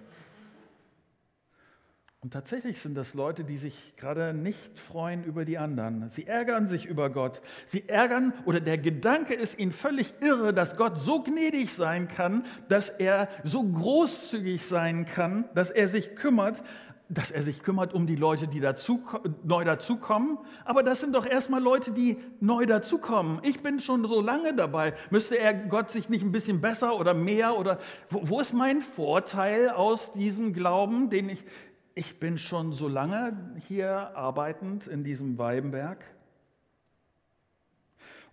Und 2.26 2.32
tatsächlich 2.32 2.82
sind 2.82 2.96
das 2.96 3.14
Leute, 3.14 3.44
die 3.44 3.60
sich 3.60 3.94
gerade 3.98 4.34
nicht 4.34 4.80
freuen 4.80 5.24
über 5.24 5.46
die 5.46 5.60
anderen. 5.60 6.10
Sie 6.10 6.26
ärgern 6.26 6.68
sich 6.68 6.88
über 6.88 7.12
Gott. 7.12 7.40
Sie 7.68 7.88
ärgern 7.88 8.34
oder 8.46 8.60
der 8.60 8.80
Gedanke 8.80 9.36
ist 9.36 9.60
ihnen 9.60 9.72
völlig 9.72 10.12
irre, 10.22 10.52
dass 10.52 10.76
Gott 10.76 10.98
so 10.98 11.22
gnädig 11.22 11.72
sein 11.72 12.08
kann, 12.08 12.44
dass 12.68 12.90
er 12.90 13.28
so 13.44 13.64
großzügig 13.64 14.66
sein 14.66 15.06
kann, 15.06 15.46
dass 15.54 15.70
er 15.70 15.88
sich 15.88 16.16
kümmert, 16.16 16.64
dass 17.10 17.30
er 17.30 17.44
sich 17.44 17.62
kümmert 17.62 17.94
um 17.94 18.08
die 18.08 18.16
Leute, 18.16 18.48
die 18.48 18.60
dazu, 18.60 19.04
neu 19.44 19.64
dazukommen. 19.64 20.40
Aber 20.64 20.82
das 20.82 21.02
sind 21.02 21.14
doch 21.14 21.28
erstmal 21.28 21.62
Leute, 21.62 21.92
die 21.92 22.18
neu 22.40 22.66
dazukommen. 22.66 23.40
Ich 23.44 23.62
bin 23.62 23.80
schon 23.80 24.04
so 24.08 24.20
lange 24.20 24.56
dabei. 24.56 24.96
Müsste 25.12 25.38
er 25.38 25.54
Gott 25.54 25.92
sich 25.92 26.10
nicht 26.10 26.24
ein 26.24 26.32
bisschen 26.32 26.60
besser 26.60 27.00
oder 27.00 27.14
mehr 27.14 27.56
oder 27.56 27.78
wo, 28.10 28.22
wo 28.30 28.40
ist 28.40 28.56
mein 28.56 28.82
Vorteil 28.82 29.70
aus 29.70 30.12
diesem 30.14 30.54
Glauben, 30.54 31.12
den 31.12 31.30
ich 31.30 31.46
ich 31.96 32.20
bin 32.20 32.38
schon 32.38 32.74
so 32.74 32.90
lange 32.90 33.56
hier 33.68 34.16
arbeitend 34.18 34.86
in 34.86 35.06
diesem 35.06 35.38
Weibenberg. 35.38 36.04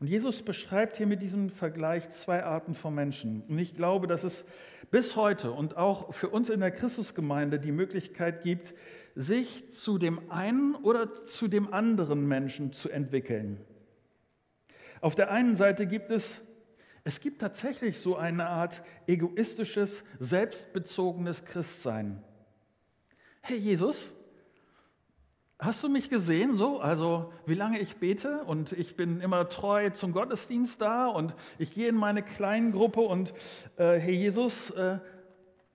Und 0.00 0.08
Jesus 0.08 0.42
beschreibt 0.42 0.96
hier 0.96 1.06
mit 1.06 1.22
diesem 1.22 1.48
Vergleich 1.48 2.10
zwei 2.10 2.42
Arten 2.42 2.74
von 2.74 2.92
Menschen. 2.92 3.42
Und 3.48 3.60
ich 3.60 3.76
glaube, 3.76 4.08
dass 4.08 4.24
es 4.24 4.44
bis 4.90 5.14
heute 5.14 5.52
und 5.52 5.76
auch 5.76 6.12
für 6.12 6.28
uns 6.28 6.50
in 6.50 6.58
der 6.58 6.72
Christusgemeinde 6.72 7.60
die 7.60 7.70
Möglichkeit 7.70 8.42
gibt, 8.42 8.74
sich 9.14 9.70
zu 9.70 9.96
dem 9.96 10.28
einen 10.28 10.74
oder 10.74 11.24
zu 11.24 11.46
dem 11.46 11.72
anderen 11.72 12.26
Menschen 12.26 12.72
zu 12.72 12.90
entwickeln. 12.90 13.64
Auf 15.00 15.14
der 15.14 15.30
einen 15.30 15.54
Seite 15.54 15.86
gibt 15.86 16.10
es, 16.10 16.42
es 17.04 17.20
gibt 17.20 17.40
tatsächlich 17.40 18.00
so 18.00 18.16
eine 18.16 18.48
Art 18.48 18.82
egoistisches, 19.06 20.02
selbstbezogenes 20.18 21.44
Christsein 21.44 22.24
hey 23.44 23.58
Jesus, 23.58 24.14
hast 25.58 25.82
du 25.82 25.88
mich 25.88 26.08
gesehen 26.08 26.56
so? 26.56 26.78
Also 26.78 27.32
wie 27.44 27.54
lange 27.54 27.80
ich 27.80 27.96
bete 27.96 28.44
und 28.44 28.70
ich 28.70 28.94
bin 28.94 29.20
immer 29.20 29.48
treu 29.48 29.90
zum 29.90 30.12
Gottesdienst 30.12 30.80
da 30.80 31.08
und 31.08 31.34
ich 31.58 31.72
gehe 31.72 31.88
in 31.88 31.96
meine 31.96 32.22
kleinen 32.22 32.70
Gruppe 32.70 33.00
und 33.00 33.34
äh, 33.76 33.98
hey 33.98 34.14
Jesus, 34.14 34.70
äh, 34.70 34.98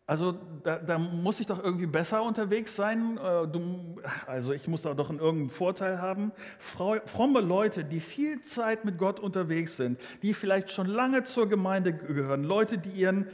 also 0.05 0.35
da, 0.63 0.77
da, 0.77 0.97
muss 0.97 1.41
ich 1.41 1.47
doch 1.47 1.61
irgendwie 1.61 1.87
besser 1.87 2.23
unterwegs 2.23 2.77
sein. 2.77 3.17
Äh, 3.17 3.49
du, 3.49 3.97
also 4.25 4.53
ich 4.53 4.65
muss 4.69 4.83
da 4.83 4.93
doch 4.93 5.09
irgendeinen 5.09 5.49
Vorteil 5.49 6.01
haben. 6.01 6.31
Fromme 6.57 7.41
Leute, 7.41 7.83
die 7.83 7.99
viel 7.99 8.41
Zeit 8.43 8.85
mit 8.85 8.97
Gott 8.97 9.19
unterwegs 9.19 9.75
sind, 9.75 9.99
die 10.21 10.33
vielleicht 10.33 10.71
schon 10.71 10.87
lange 10.87 11.23
zur 11.23 11.49
Gemeinde 11.49 11.91
gehören, 11.91 12.45
Leute, 12.45 12.77
die 12.77 12.91
ihren 12.91 13.27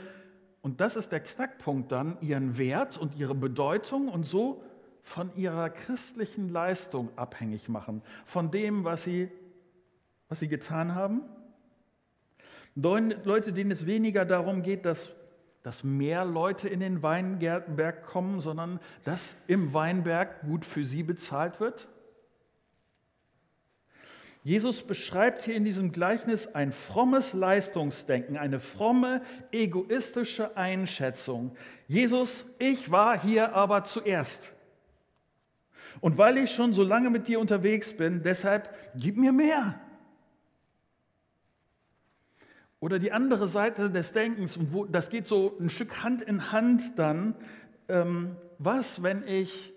und 0.63 0.79
das 0.79 0.95
ist 0.95 1.11
der 1.11 1.19
Knackpunkt 1.19 1.91
dann, 1.91 2.17
ihren 2.21 2.57
Wert 2.57 2.97
und 2.97 3.15
ihre 3.15 3.35
Bedeutung 3.35 4.07
und 4.07 4.23
so 4.23 4.63
von 5.01 5.29
ihrer 5.35 5.69
christlichen 5.69 6.47
Leistung 6.47 7.09
abhängig 7.17 7.67
machen, 7.67 8.01
von 8.25 8.49
dem, 8.49 8.85
was 8.85 9.03
sie, 9.03 9.29
was 10.29 10.39
sie 10.39 10.47
getan 10.47 10.95
haben. 10.95 11.21
Leute, 12.75 13.51
denen 13.51 13.71
es 13.71 13.85
weniger 13.85 14.23
darum 14.23 14.63
geht, 14.63 14.85
dass, 14.85 15.11
dass 15.63 15.83
mehr 15.83 16.23
Leute 16.23 16.69
in 16.69 16.79
den 16.79 17.03
Weinberg 17.03 18.05
kommen, 18.05 18.39
sondern 18.39 18.79
dass 19.03 19.35
im 19.47 19.73
Weinberg 19.73 20.43
gut 20.43 20.63
für 20.63 20.85
sie 20.85 21.03
bezahlt 21.03 21.59
wird. 21.59 21.89
Jesus 24.43 24.83
beschreibt 24.83 25.41
hier 25.43 25.55
in 25.55 25.63
diesem 25.63 25.93
Gleichnis 25.93 26.47
ein 26.47 26.73
frommes 26.73 27.31
Leistungsdenken, 27.31 28.35
eine 28.35 28.59
fromme, 28.59 29.21
egoistische 29.53 30.57
Einschätzung. 30.57 31.55
Jesus, 31.87 32.45
ich 32.59 32.91
war 32.91 33.17
hier 33.17 33.55
aber 33.55 33.85
zuerst. 33.85 34.53
Und 36.01 36.17
weil 36.17 36.37
ich 36.37 36.51
schon 36.51 36.73
so 36.73 36.83
lange 36.83 37.09
mit 37.09 37.29
dir 37.29 37.39
unterwegs 37.39 37.95
bin, 37.95 38.21
deshalb 38.21 38.69
gib 38.95 39.15
mir 39.15 39.31
mehr. 39.31 39.79
Oder 42.81 42.99
die 42.99 43.13
andere 43.13 43.47
Seite 43.47 43.89
des 43.89 44.11
Denkens, 44.11 44.57
und 44.57 44.73
wo, 44.73 44.83
das 44.83 45.09
geht 45.09 45.25
so 45.25 45.57
ein 45.57 45.69
Stück 45.69 46.03
Hand 46.03 46.21
in 46.21 46.51
Hand 46.51 46.99
dann, 46.99 47.35
ähm, 47.87 48.35
was, 48.57 49.03
wenn 49.03 49.25
ich 49.25 49.71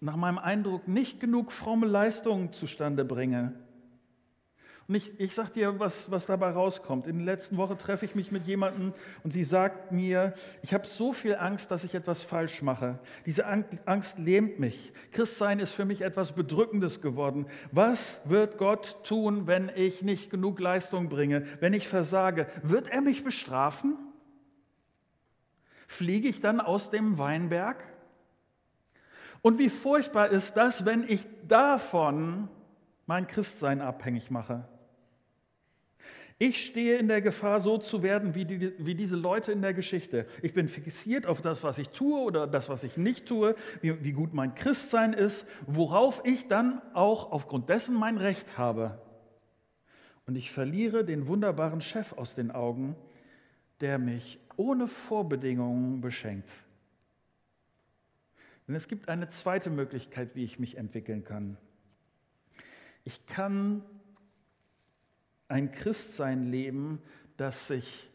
nach 0.00 0.16
meinem 0.16 0.38
Eindruck 0.38 0.88
nicht 0.88 1.20
genug 1.20 1.52
fromme 1.52 1.86
Leistungen 1.86 2.52
zustande 2.52 3.04
bringe? 3.04 3.54
Und 4.88 4.94
ich, 4.94 5.18
ich 5.18 5.34
sage 5.34 5.50
dir, 5.50 5.80
was, 5.80 6.12
was 6.12 6.26
dabei 6.26 6.50
rauskommt. 6.50 7.08
In 7.08 7.18
der 7.18 7.26
letzten 7.26 7.56
Woche 7.56 7.76
treffe 7.76 8.04
ich 8.04 8.14
mich 8.14 8.30
mit 8.30 8.46
jemandem 8.46 8.94
und 9.24 9.32
sie 9.32 9.42
sagt 9.42 9.90
mir, 9.90 10.32
ich 10.62 10.72
habe 10.72 10.86
so 10.86 11.12
viel 11.12 11.34
Angst, 11.34 11.72
dass 11.72 11.82
ich 11.82 11.94
etwas 11.96 12.22
falsch 12.22 12.62
mache. 12.62 13.00
Diese 13.26 13.46
Angst 13.46 14.18
lähmt 14.20 14.60
mich. 14.60 14.92
Christsein 15.10 15.58
ist 15.58 15.72
für 15.72 15.84
mich 15.84 16.02
etwas 16.02 16.32
Bedrückendes 16.32 17.00
geworden. 17.00 17.46
Was 17.72 18.20
wird 18.24 18.58
Gott 18.58 19.02
tun, 19.02 19.48
wenn 19.48 19.72
ich 19.74 20.02
nicht 20.02 20.30
genug 20.30 20.60
Leistung 20.60 21.08
bringe, 21.08 21.44
wenn 21.58 21.72
ich 21.72 21.88
versage? 21.88 22.46
Wird 22.62 22.86
er 22.88 23.00
mich 23.00 23.24
bestrafen? 23.24 23.96
Fliege 25.88 26.28
ich 26.28 26.40
dann 26.40 26.60
aus 26.60 26.90
dem 26.90 27.18
Weinberg? 27.18 27.82
Und 29.42 29.58
wie 29.58 29.68
furchtbar 29.68 30.28
ist 30.28 30.56
das, 30.56 30.84
wenn 30.84 31.04
ich 31.08 31.26
davon 31.46 32.48
mein 33.06 33.26
Christsein 33.26 33.80
abhängig 33.80 34.30
mache? 34.30 34.68
Ich 36.38 36.66
stehe 36.66 36.98
in 36.98 37.08
der 37.08 37.22
Gefahr, 37.22 37.60
so 37.60 37.78
zu 37.78 38.02
werden 38.02 38.34
wie, 38.34 38.44
die, 38.44 38.72
wie, 38.78 38.94
diese 38.94 39.16
Leute 39.16 39.52
in 39.52 39.62
der 39.62 39.72
Geschichte. 39.72 40.26
Ich 40.42 40.52
bin 40.52 40.68
fixiert 40.68 41.24
auf 41.26 41.40
das, 41.40 41.62
was 41.62 41.78
ich 41.78 41.88
tue 41.88 42.20
oder 42.20 42.46
das, 42.46 42.68
was 42.68 42.82
ich 42.82 42.98
nicht 42.98 43.26
tue, 43.26 43.54
wie, 43.80 44.04
wie 44.04 44.12
gut 44.12 44.34
mein 44.34 44.54
Christsein 44.54 45.14
ist, 45.14 45.46
worauf 45.66 46.20
ich 46.24 46.46
dann 46.46 46.82
auch 46.92 47.32
aufgrund 47.32 47.70
dessen 47.70 47.94
mein 47.94 48.18
Recht 48.18 48.58
habe. 48.58 49.00
Und 50.26 50.36
ich 50.36 50.50
verliere 50.50 51.04
den 51.06 51.26
wunderbaren 51.26 51.80
Chef 51.80 52.12
aus 52.12 52.34
den 52.34 52.50
Augen, 52.50 52.96
der 53.80 53.98
mich 53.98 54.38
ohne 54.56 54.88
Vorbedingungen 54.88 56.02
beschenkt. 56.02 56.50
Denn 58.68 58.74
es 58.74 58.88
gibt 58.88 59.08
eine 59.08 59.30
zweite 59.30 59.70
Möglichkeit, 59.70 60.34
wie 60.34 60.44
ich 60.44 60.58
mich 60.58 60.76
entwickeln 60.76 61.24
kann. 61.24 61.56
Ich 63.04 63.24
kann 63.26 63.84
ein 65.48 65.72
Christsein 65.72 66.50
leben, 66.50 67.00
das 67.36 67.68
sich 67.68 68.10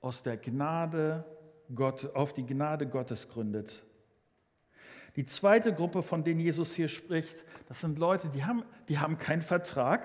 aus 0.00 0.22
der 0.22 0.36
Gnade 0.36 1.24
Gott, 1.74 2.14
auf 2.14 2.32
die 2.32 2.44
Gnade 2.44 2.86
Gottes 2.86 3.28
gründet. 3.28 3.84
Die 5.16 5.26
zweite 5.26 5.74
Gruppe, 5.74 6.02
von 6.02 6.24
denen 6.24 6.40
Jesus 6.40 6.74
hier 6.74 6.88
spricht, 6.88 7.44
das 7.68 7.80
sind 7.80 7.98
Leute, 7.98 8.28
die 8.28 8.44
haben, 8.44 8.64
die 8.88 8.98
haben 8.98 9.18
keinen 9.18 9.42
Vertrag. 9.42 10.02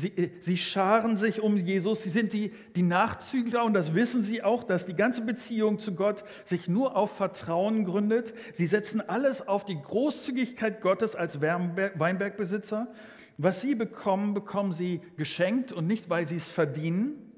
Sie, 0.00 0.08
äh, 0.08 0.30
sie 0.40 0.56
scharen 0.56 1.16
sich 1.16 1.40
um 1.40 1.58
Jesus, 1.58 2.02
sie 2.02 2.10
sind 2.10 2.32
die, 2.32 2.52
die 2.74 2.82
Nachzügler 2.82 3.64
und 3.64 3.74
das 3.74 3.94
wissen 3.94 4.22
sie 4.22 4.42
auch, 4.42 4.64
dass 4.64 4.86
die 4.86 4.94
ganze 4.94 5.20
Beziehung 5.20 5.78
zu 5.78 5.94
Gott 5.94 6.24
sich 6.44 6.68
nur 6.68 6.96
auf 6.96 7.14
Vertrauen 7.16 7.84
gründet. 7.84 8.32
Sie 8.54 8.66
setzen 8.66 9.02
alles 9.02 9.46
auf 9.46 9.66
die 9.66 9.80
Großzügigkeit 9.80 10.80
Gottes 10.80 11.14
als 11.14 11.42
Weinbergbesitzer. 11.42 12.88
Was 13.36 13.60
sie 13.60 13.74
bekommen, 13.74 14.32
bekommen 14.32 14.72
sie 14.72 15.02
geschenkt 15.16 15.70
und 15.70 15.86
nicht, 15.86 16.08
weil 16.08 16.26
sie 16.26 16.36
es 16.36 16.48
verdienen. 16.48 17.32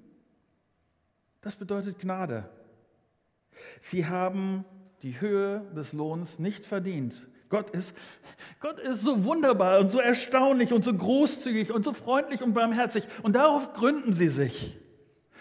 Das 1.40 1.57
bedeutet 1.57 1.99
Gnade. 1.99 2.49
Sie 3.81 4.07
haben 4.07 4.64
die 5.02 5.21
Höhe 5.21 5.69
des 5.75 5.92
Lohns 5.92 6.38
nicht 6.38 6.64
verdient. 6.64 7.28
Gott 7.52 7.68
ist, 7.71 7.94
Gott 8.61 8.78
ist 8.78 9.02
so 9.02 9.25
wunderbar 9.25 9.78
und 9.78 9.92
so 9.92 10.00
erstaunlich 10.00 10.73
und 10.73 10.82
so 10.85 10.94
großzügig 10.94 11.71
und 11.71 11.85
so 11.85 11.92
freundlich 11.92 12.42
und 12.42 12.54
barmherzig. 12.54 13.06
Und 13.23 13.37
darauf 13.37 13.75
gründen 13.75 14.14
sie 14.14 14.30
sich. 14.30 14.78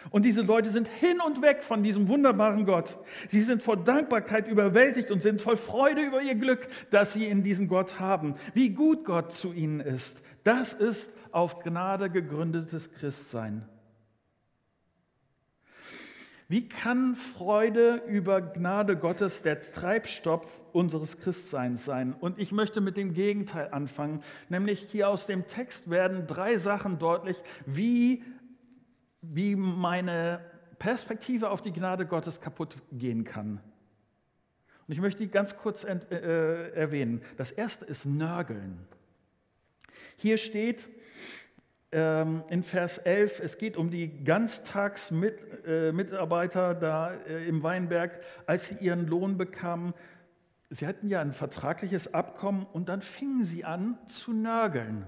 Und 0.09 0.25
diese 0.25 0.41
Leute 0.41 0.71
sind 0.71 0.89
hin 0.89 1.21
und 1.25 1.41
weg 1.41 1.63
von 1.63 1.83
diesem 1.83 2.09
wunderbaren 2.09 2.65
Gott. 2.65 2.97
Sie 3.29 3.41
sind 3.41 3.63
vor 3.63 3.77
Dankbarkeit 3.77 4.49
überwältigt 4.49 5.09
und 5.09 5.21
sind 5.21 5.41
voll 5.41 5.55
Freude 5.55 6.01
über 6.01 6.21
ihr 6.21 6.35
Glück, 6.35 6.67
dass 6.89 7.13
sie 7.13 7.27
in 7.27 7.43
diesem 7.43 7.69
Gott 7.69 8.01
haben. 8.01 8.35
Wie 8.53 8.71
gut 8.71 9.05
Gott 9.05 9.31
zu 9.31 9.53
ihnen 9.53 9.79
ist. 9.79 10.17
Das 10.43 10.73
ist 10.73 11.09
auf 11.31 11.59
Gnade 11.59 12.09
gegründetes 12.09 12.91
Christsein. 12.91 13.69
Wie 16.51 16.67
kann 16.67 17.15
Freude 17.15 18.03
über 18.07 18.41
Gnade 18.41 18.97
Gottes 18.97 19.41
der 19.41 19.61
Treibstoff 19.61 20.59
unseres 20.73 21.17
Christseins 21.17 21.85
sein? 21.85 22.11
Und 22.11 22.39
ich 22.39 22.51
möchte 22.51 22.81
mit 22.81 22.97
dem 22.97 23.13
Gegenteil 23.13 23.69
anfangen, 23.71 24.21
nämlich 24.49 24.81
hier 24.81 25.07
aus 25.07 25.27
dem 25.27 25.47
Text 25.47 25.89
werden 25.89 26.27
drei 26.27 26.57
Sachen 26.57 26.99
deutlich, 26.99 27.41
wie, 27.65 28.25
wie 29.21 29.55
meine 29.55 30.41
Perspektive 30.77 31.51
auf 31.51 31.61
die 31.61 31.71
Gnade 31.71 32.05
Gottes 32.05 32.41
kaputt 32.41 32.75
gehen 32.91 33.23
kann. 33.23 33.61
Und 34.89 34.93
ich 34.93 34.99
möchte 34.99 35.23
die 35.23 35.31
ganz 35.31 35.55
kurz 35.55 35.85
äh, 35.85 36.71
erwähnen. 36.73 37.21
Das 37.37 37.51
erste 37.51 37.85
ist 37.85 38.05
Nörgeln. 38.05 38.77
Hier 40.17 40.35
steht, 40.35 40.89
in 41.91 42.63
Vers 42.63 42.99
11, 42.99 43.41
es 43.41 43.57
geht 43.57 43.75
um 43.75 43.89
die 43.89 44.23
Ganztagsmitarbeiter 44.23 46.73
da 46.73 47.13
äh, 47.13 47.45
im 47.49 47.63
Weinberg, 47.63 48.21
als 48.45 48.69
sie 48.69 48.75
ihren 48.75 49.07
Lohn 49.07 49.37
bekamen. 49.37 49.93
Sie 50.69 50.87
hatten 50.87 51.09
ja 51.09 51.19
ein 51.19 51.33
vertragliches 51.33 52.13
Abkommen 52.13 52.65
und 52.71 52.87
dann 52.87 53.01
fingen 53.01 53.43
sie 53.43 53.65
an 53.65 53.97
zu 54.07 54.31
nörgeln. 54.31 55.05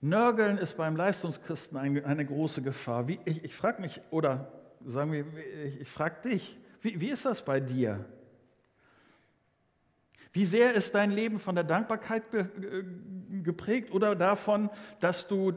Nörgeln 0.00 0.58
ist 0.58 0.76
beim 0.76 0.96
Leistungschristen 0.96 1.76
eine, 1.76 2.26
große 2.26 2.62
Gefahr. 2.62 3.06
Ich 3.24 3.54
frage 3.54 3.80
mich, 3.80 4.00
oder 4.10 4.52
sagen 4.84 5.12
wir, 5.12 5.26
ich, 5.64 5.88
frage 5.88 6.28
dich, 6.28 6.58
wie 6.82 7.08
ist 7.08 7.24
das 7.24 7.44
bei 7.44 7.60
dir? 7.60 8.04
Wie 10.32 10.44
sehr 10.44 10.74
ist 10.74 10.94
dein 10.94 11.10
Leben 11.10 11.38
von 11.38 11.54
der 11.54 11.64
Dankbarkeit 11.64 12.22
äh, 12.34 12.44
geprägt 13.42 13.92
oder 13.92 14.14
davon, 14.14 14.70
dass 15.00 15.26
du 15.28 15.54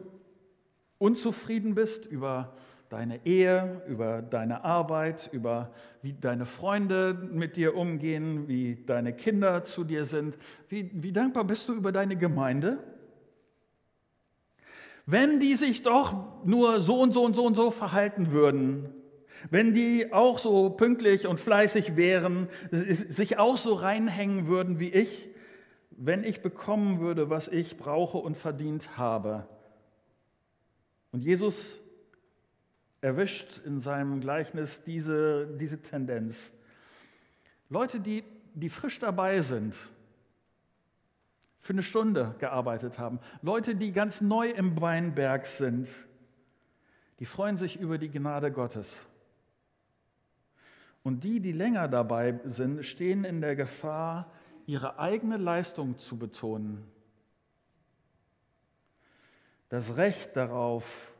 unzufrieden 0.98 1.75
bist 1.75 2.06
über 2.06 2.56
deine 2.90 3.25
Ehe, 3.25 3.82
über 3.88 4.22
deine 4.22 4.66
Arbeit, 4.66 5.30
über 5.32 5.72
wie 6.01 6.13
deine 6.13 6.46
Freunde 6.46 7.13
mit 7.32 7.56
dir 7.56 7.75
umgehen, 7.75 8.48
wie 8.48 8.75
deine 8.86 9.13
Kinder 9.13 9.63
zu 9.63 9.84
dir 9.84 10.06
sind? 10.06 10.38
Wie, 10.68 10.92
wie 10.94 11.13
dankbar 11.13 11.46
bist 11.46 11.70
du 11.70 11.74
über 11.74 11.92
deine 11.92 12.18
Gemeinde? 12.18 12.84
Wenn 15.06 15.40
die 15.40 15.56
sich 15.56 15.84
doch 15.84 16.46
nur 16.46 16.82
so 16.82 17.01
und 17.01 17.13
so 17.13 17.24
und 17.24 17.34
so 17.36 17.46
und 17.46 17.56
so 17.56 17.72
verhalten 17.72 18.32
würden, 18.32 18.90
wenn 19.50 19.74
die 19.74 20.13
auch 20.13 20.39
so 20.39 20.69
pünktlich 20.69 21.27
und 21.27 21.39
fleißig 21.39 21.95
wären, 21.95 22.50
sich 22.71 23.38
auch 23.38 23.57
so 23.57 23.74
reinhängen 23.74 24.48
würden 24.48 24.79
wie 24.79 24.89
ich, 24.89 25.29
wenn 25.91 26.24
ich 26.24 26.41
bekommen 26.41 27.00
würde, 27.00 27.29
was 27.29 27.48
ich 27.48 27.77
brauche 27.77 28.18
und 28.18 28.37
verdient 28.37 28.98
habe. 28.98 29.48
Und 31.11 31.24
Jesus 31.24 31.77
erwischt 33.01 33.61
in 33.66 33.81
seinem 33.81 34.22
Gleichnis 34.22 34.83
diese, 34.83 35.48
diese 35.59 35.81
Tendenz. 35.81 36.53
Leute, 37.70 38.00
die, 38.00 38.24
die 38.53 38.70
frisch 38.70 39.00
dabei 39.00 39.42
sind, 39.42 39.75
für 41.59 41.74
eine 41.74 41.83
Stunde 41.83 42.35
gearbeitet 42.39 42.98
haben, 42.98 43.20
Leute, 43.42 43.75
die 43.75 43.92
ganz 43.92 44.22
neu 44.22 44.50
im 44.50 44.79
Weinberg 44.81 45.46
sind, 45.46 45.89
die 47.20 47.25
freuen 47.25 47.57
sich 47.57 47.79
über 47.79 47.98
die 47.98 48.09
Gnade 48.09 48.51
Gottes. 48.51 49.05
Und 51.03 51.24
die, 51.24 51.40
die 51.40 51.51
länger 51.51 51.87
dabei 51.87 52.40
sind, 52.46 52.85
stehen 52.85 53.24
in 53.24 53.42
der 53.42 53.55
Gefahr, 53.55 54.31
ihre 54.66 55.00
eigene 55.00 55.37
Leistung 55.37 55.98
zu 55.98 56.18
betonen. 56.18 56.83
Das 59.70 59.98
Recht 59.98 60.35
darauf, 60.35 61.16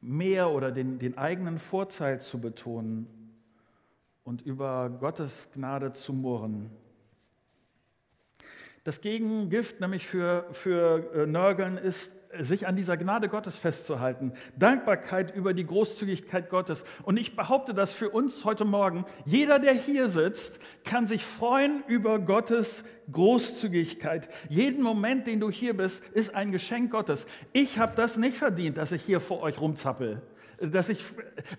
mehr 0.00 0.50
oder 0.50 0.70
den, 0.70 0.98
den 0.98 1.18
eigenen 1.18 1.58
Vorteil 1.58 2.20
zu 2.20 2.40
betonen 2.40 3.06
und 4.24 4.42
über 4.42 4.90
Gottes 4.90 5.48
Gnade 5.52 5.92
zu 5.92 6.12
murren. 6.12 6.70
Das 8.84 9.00
Gegengift 9.00 9.80
nämlich 9.80 10.06
für, 10.06 10.46
für 10.52 11.12
äh, 11.12 11.26
Nörgeln 11.26 11.76
ist 11.76 12.12
sich 12.40 12.66
an 12.66 12.76
dieser 12.76 12.96
Gnade 12.96 13.28
Gottes 13.28 13.56
festzuhalten. 13.56 14.32
Dankbarkeit 14.56 15.34
über 15.34 15.54
die 15.54 15.64
Großzügigkeit 15.64 16.50
Gottes. 16.50 16.84
Und 17.02 17.16
ich 17.16 17.36
behaupte 17.36 17.74
das 17.74 17.92
für 17.92 18.10
uns 18.10 18.44
heute 18.44 18.64
Morgen. 18.64 19.04
Jeder, 19.24 19.58
der 19.58 19.74
hier 19.74 20.08
sitzt, 20.08 20.58
kann 20.84 21.06
sich 21.06 21.24
freuen 21.24 21.82
über 21.86 22.18
Gottes 22.18 22.84
Großzügigkeit. 23.10 24.28
Jeden 24.48 24.82
Moment, 24.82 25.26
den 25.26 25.40
du 25.40 25.50
hier 25.50 25.76
bist, 25.76 26.04
ist 26.08 26.34
ein 26.34 26.52
Geschenk 26.52 26.90
Gottes. 26.90 27.26
Ich 27.52 27.78
habe 27.78 27.92
das 27.96 28.18
nicht 28.18 28.36
verdient, 28.36 28.76
dass 28.76 28.92
ich 28.92 29.02
hier 29.02 29.20
vor 29.20 29.40
euch 29.40 29.60
rumzappel 29.60 30.22
dass 30.60 30.88
ich, 30.88 31.04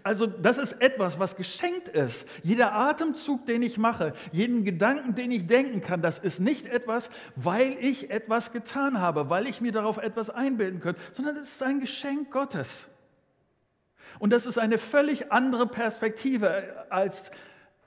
also 0.03 0.27
das 0.27 0.57
ist 0.57 0.73
etwas, 0.81 1.19
was 1.19 1.35
geschenkt 1.35 1.87
ist. 1.87 2.27
Jeder 2.43 2.73
Atemzug, 2.73 3.45
den 3.45 3.61
ich 3.61 3.77
mache, 3.77 4.13
jeden 4.31 4.65
Gedanken, 4.65 5.15
den 5.15 5.31
ich 5.31 5.47
denken 5.47 5.81
kann, 5.81 6.01
das 6.01 6.19
ist 6.19 6.39
nicht 6.39 6.67
etwas, 6.67 7.09
weil 7.35 7.77
ich 7.79 8.11
etwas 8.11 8.51
getan 8.51 8.99
habe, 8.99 9.29
weil 9.29 9.47
ich 9.47 9.61
mir 9.61 9.71
darauf 9.71 9.97
etwas 9.97 10.29
einbilden 10.29 10.81
könnte, 10.81 11.01
sondern 11.11 11.37
es 11.37 11.49
ist 11.49 11.63
ein 11.63 11.79
Geschenk 11.79 12.31
Gottes. 12.31 12.87
Und 14.19 14.31
das 14.31 14.45
ist 14.45 14.57
eine 14.57 14.77
völlig 14.77 15.31
andere 15.31 15.67
Perspektive 15.67 16.85
als 16.89 17.31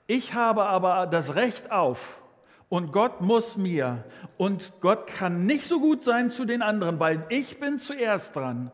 ich 0.07 0.33
habe 0.33 0.63
aber 0.63 1.07
das 1.07 1.35
Recht 1.35 1.71
auf 1.71 2.21
und 2.67 2.91
Gott 2.91 3.21
muss 3.21 3.55
mir 3.55 4.03
und 4.37 4.73
Gott 4.81 5.07
kann 5.07 5.45
nicht 5.45 5.65
so 5.65 5.79
gut 5.79 6.03
sein 6.03 6.29
zu 6.29 6.43
den 6.43 6.61
anderen, 6.61 6.99
weil 6.99 7.25
ich 7.29 7.59
bin 7.59 7.79
zuerst 7.79 8.35
dran. 8.35 8.71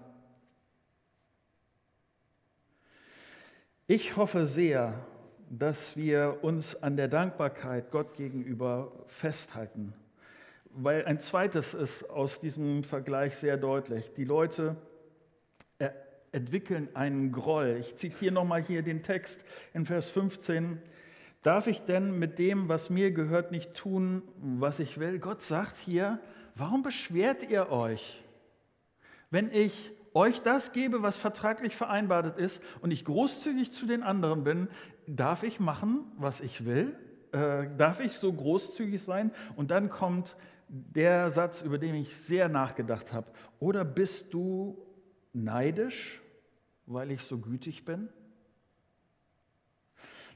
Ich 3.92 4.18
hoffe 4.18 4.46
sehr, 4.46 4.94
dass 5.50 5.98
wir 5.98 6.38
uns 6.44 6.76
an 6.76 6.96
der 6.96 7.08
Dankbarkeit 7.08 7.90
Gott 7.90 8.14
gegenüber 8.14 8.92
festhalten, 9.08 9.96
weil 10.70 11.06
ein 11.06 11.20
zweites 11.20 11.74
ist 11.74 12.08
aus 12.08 12.40
diesem 12.40 12.84
Vergleich 12.84 13.36
sehr 13.36 13.58
deutlich. 13.58 14.14
Die 14.14 14.26
Leute 14.26 14.76
entwickeln 16.32 16.90
einen 16.94 17.32
Groll. 17.32 17.78
Ich 17.80 17.96
zitiere 17.96 18.32
nochmal 18.32 18.62
hier 18.62 18.84
den 18.84 19.02
Text 19.02 19.44
in 19.74 19.88
Vers 19.88 20.12
15. 20.12 20.80
Darf 21.42 21.66
ich 21.66 21.82
denn 21.82 22.20
mit 22.20 22.38
dem, 22.38 22.70
was 22.70 22.92
mir 22.92 23.10
gehört, 23.10 23.52
nicht 23.52 23.74
tun, 23.74 24.22
was 24.38 24.80
ich 24.80 25.00
will? 25.00 25.18
Gott 25.18 25.42
sagt 25.42 25.78
hier, 25.78 26.20
warum 26.54 26.84
beschwert 26.84 27.42
ihr 27.50 27.72
euch? 27.72 28.24
Wenn 29.32 29.52
ich 29.52 29.94
euch 30.14 30.42
das 30.42 30.72
gebe, 30.72 31.02
was 31.02 31.18
vertraglich 31.18 31.76
vereinbart 31.76 32.38
ist 32.40 32.62
und 32.82 32.92
ich 32.92 33.06
großzügig 33.06 33.72
zu 33.72 33.86
den 33.86 34.04
anderen 34.04 34.44
bin, 34.44 34.68
darf 35.08 35.44
ich 35.44 35.60
machen, 35.60 36.12
was 36.18 36.42
ich 36.42 36.66
will? 36.66 36.98
Äh, 37.32 37.68
darf 37.78 38.00
ich 38.00 38.14
so 38.14 38.32
großzügig 38.32 39.02
sein? 39.02 39.32
Und 39.56 39.72
dann 39.72 39.90
kommt 39.90 40.38
der 40.68 41.30
Satz, 41.30 41.62
über 41.62 41.78
den 41.78 41.96
ich 41.96 42.16
sehr 42.16 42.48
nachgedacht 42.48 43.14
habe. 43.14 43.32
Oder 43.60 43.84
bist 43.84 44.34
du 44.34 44.78
neidisch, 45.34 46.22
weil 46.86 47.12
ich 47.12 47.22
so 47.24 47.40
gütig 47.40 47.86
bin? 47.86 48.10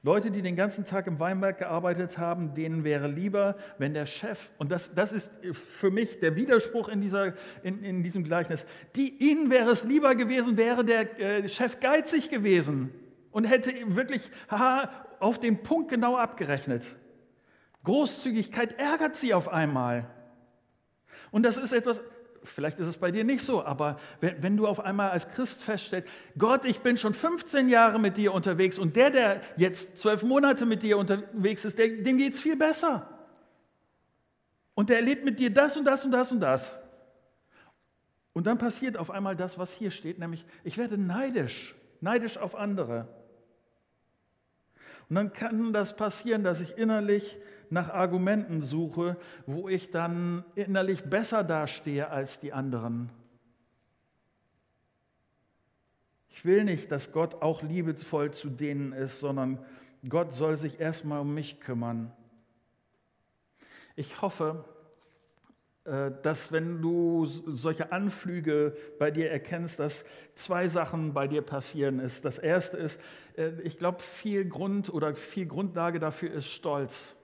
Leute, 0.06 0.32
die 0.32 0.42
den 0.42 0.58
ganzen 0.58 0.84
Tag 0.84 1.08
im 1.08 1.18
Weinberg 1.20 1.60
gearbeitet 1.60 2.18
haben, 2.18 2.54
denen 2.54 2.84
wäre 2.84 3.08
lieber, 3.08 3.56
wenn 3.78 3.94
der 3.94 4.06
Chef, 4.06 4.52
und 4.58 4.70
das, 4.70 4.94
das 4.94 5.14
ist 5.14 5.32
für 5.54 5.92
mich 5.92 6.20
der 6.20 6.36
Widerspruch 6.36 6.90
in, 6.90 7.00
dieser, 7.00 7.34
in, 7.64 7.82
in 7.86 8.04
diesem 8.04 8.26
Gleichnis, 8.26 8.66
die, 8.98 9.10
ihnen 9.18 9.50
wäre 9.50 9.72
es 9.72 9.86
lieber 9.86 10.14
gewesen, 10.16 10.58
wäre 10.58 10.84
der 10.84 11.20
äh, 11.22 11.48
Chef 11.48 11.80
geizig 11.80 12.30
gewesen 12.30 12.92
und 13.32 13.46
hätte 13.46 13.72
wirklich 13.96 14.30
haha, 14.50 14.90
auf 15.22 15.40
den 15.40 15.64
Punkt 15.64 15.90
genau 15.90 16.18
abgerechnet. 16.18 16.98
Großzügigkeit 17.86 18.78
ärgert 18.78 19.16
sie 19.16 19.34
auf 19.34 19.48
einmal. 19.48 20.10
Und 21.32 21.44
das 21.44 21.58
ist 21.58 21.72
etwas, 21.72 22.02
vielleicht 22.44 22.80
ist 22.80 22.88
es 22.88 22.98
bei 22.98 23.12
dir 23.12 23.24
nicht 23.24 23.44
so, 23.44 23.64
aber 23.64 23.98
wenn, 24.20 24.42
wenn, 24.44 24.58
du 24.58 24.68
auf 24.68 24.80
einmal 24.80 25.12
als 25.12 25.28
Christ 25.30 25.64
feststellst, 25.64 26.08
Gott, 26.38 26.66
ich 26.66 26.80
bin 26.80 26.98
schon 26.98 27.14
15 27.14 27.70
Jahre 27.70 28.00
mit 28.00 28.18
dir 28.18 28.34
unterwegs 28.34 28.78
und 28.78 28.96
der, 28.96 29.10
der 29.10 29.42
jetzt 29.58 29.98
zwölf 29.98 30.24
Monate 30.24 30.66
mit 30.66 30.84
dir 30.84 30.98
unterwegs 30.98 31.66
ist, 31.66 31.78
der, 31.78 31.90
dem 31.90 32.18
geht 32.18 32.34
es 32.34 32.42
viel 32.42 32.56
besser. 32.56 33.10
Und 34.76 34.90
der 34.90 34.98
erlebt 34.98 35.24
mit 35.24 35.40
dir 35.40 35.52
das 35.52 35.78
und 35.78 35.86
das 35.86 36.04
und 36.04 36.12
das 36.12 36.32
und 36.32 36.40
das. 36.40 36.80
Und 38.34 38.48
dann 38.48 38.58
passiert 38.58 38.98
auf 38.98 39.12
einmal 39.12 39.36
das, 39.36 39.58
was 39.60 39.74
hier 39.74 39.92
steht, 39.92 40.18
nämlich 40.20 40.46
ich 40.64 40.78
werde 40.78 40.98
neidisch, 40.98 41.76
neidisch 42.02 42.38
auf 42.38 42.56
andere. 42.56 43.08
Und 45.10 45.16
dann 45.16 45.34
kann 45.34 45.74
das 45.74 45.96
passieren, 45.96 46.44
dass 46.44 46.62
ich 46.62 46.78
innerlich 46.78 47.40
nach 47.70 47.90
Argumenten 47.90 48.62
suche, 48.62 49.18
wo 49.46 49.68
ich 49.68 49.92
dann 49.92 50.46
innerlich 50.56 51.04
besser 51.04 51.44
dastehe 51.44 52.10
als 52.10 52.40
die 52.40 52.54
anderen. 52.54 53.10
Ich 56.30 56.46
will 56.46 56.64
nicht, 56.64 56.92
dass 56.92 57.12
Gott 57.12 57.42
auch 57.42 57.62
liebevoll 57.62 58.32
zu 58.32 58.50
denen 58.50 58.92
ist, 58.92 59.20
sondern 59.20 59.60
Gott 60.08 60.34
soll 60.34 60.58
sich 60.58 60.80
erstmal 60.80 61.22
um 61.22 61.34
mich 61.34 61.60
kümmern. 61.60 62.12
Ich 63.96 64.22
hoffe, 64.22 64.66
dass 65.86 66.54
wenn 66.54 66.82
du 66.82 67.26
solche 67.46 67.92
Anflüge 67.92 68.76
bei 69.00 69.12
dir 69.12 69.30
erkennst, 69.30 69.80
dass 69.80 70.06
zwei 70.34 70.70
Sachen 70.70 71.14
bei 71.14 71.28
dir 71.28 71.42
passieren 71.42 72.00
ist. 72.00 72.24
Das 72.24 72.38
erste 72.40 72.78
ist, 72.78 73.02
äh, 73.36 73.52
ich 73.64 73.78
glaube, 73.78 74.00
viel 74.00 74.46
Grund 74.46 74.94
oder 74.94 75.14
viel 75.14 75.46
Grundlage 75.46 76.00
dafür 76.00 76.32
ist 76.32 76.48
Stolz. 76.48 77.18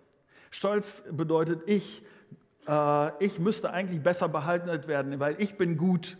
Stolz 0.51 1.03
bedeutet, 1.09 1.61
ich, 1.67 2.03
äh, 2.67 3.23
ich 3.23 3.39
müsste 3.39 3.71
eigentlich 3.71 4.01
besser 4.01 4.27
behalten 4.27 4.87
werden, 4.87 5.19
weil 5.21 5.39
ich 5.39 5.55
bin 5.55 5.77
gut. 5.77 6.17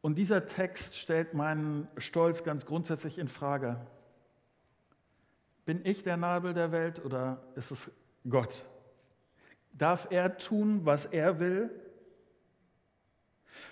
Und 0.00 0.16
dieser 0.16 0.46
Text 0.46 0.96
stellt 0.96 1.34
meinen 1.34 1.86
Stolz 1.98 2.44
ganz 2.44 2.64
grundsätzlich 2.64 3.18
in 3.18 3.28
Frage. 3.28 3.78
Bin 5.64 5.84
ich 5.84 6.02
der 6.02 6.16
Nabel 6.16 6.54
der 6.54 6.72
Welt 6.72 7.04
oder 7.04 7.42
ist 7.54 7.70
es 7.70 7.90
Gott? 8.28 8.64
Darf 9.72 10.08
er 10.10 10.36
tun, 10.36 10.80
was 10.84 11.06
er 11.06 11.40
will? 11.40 11.70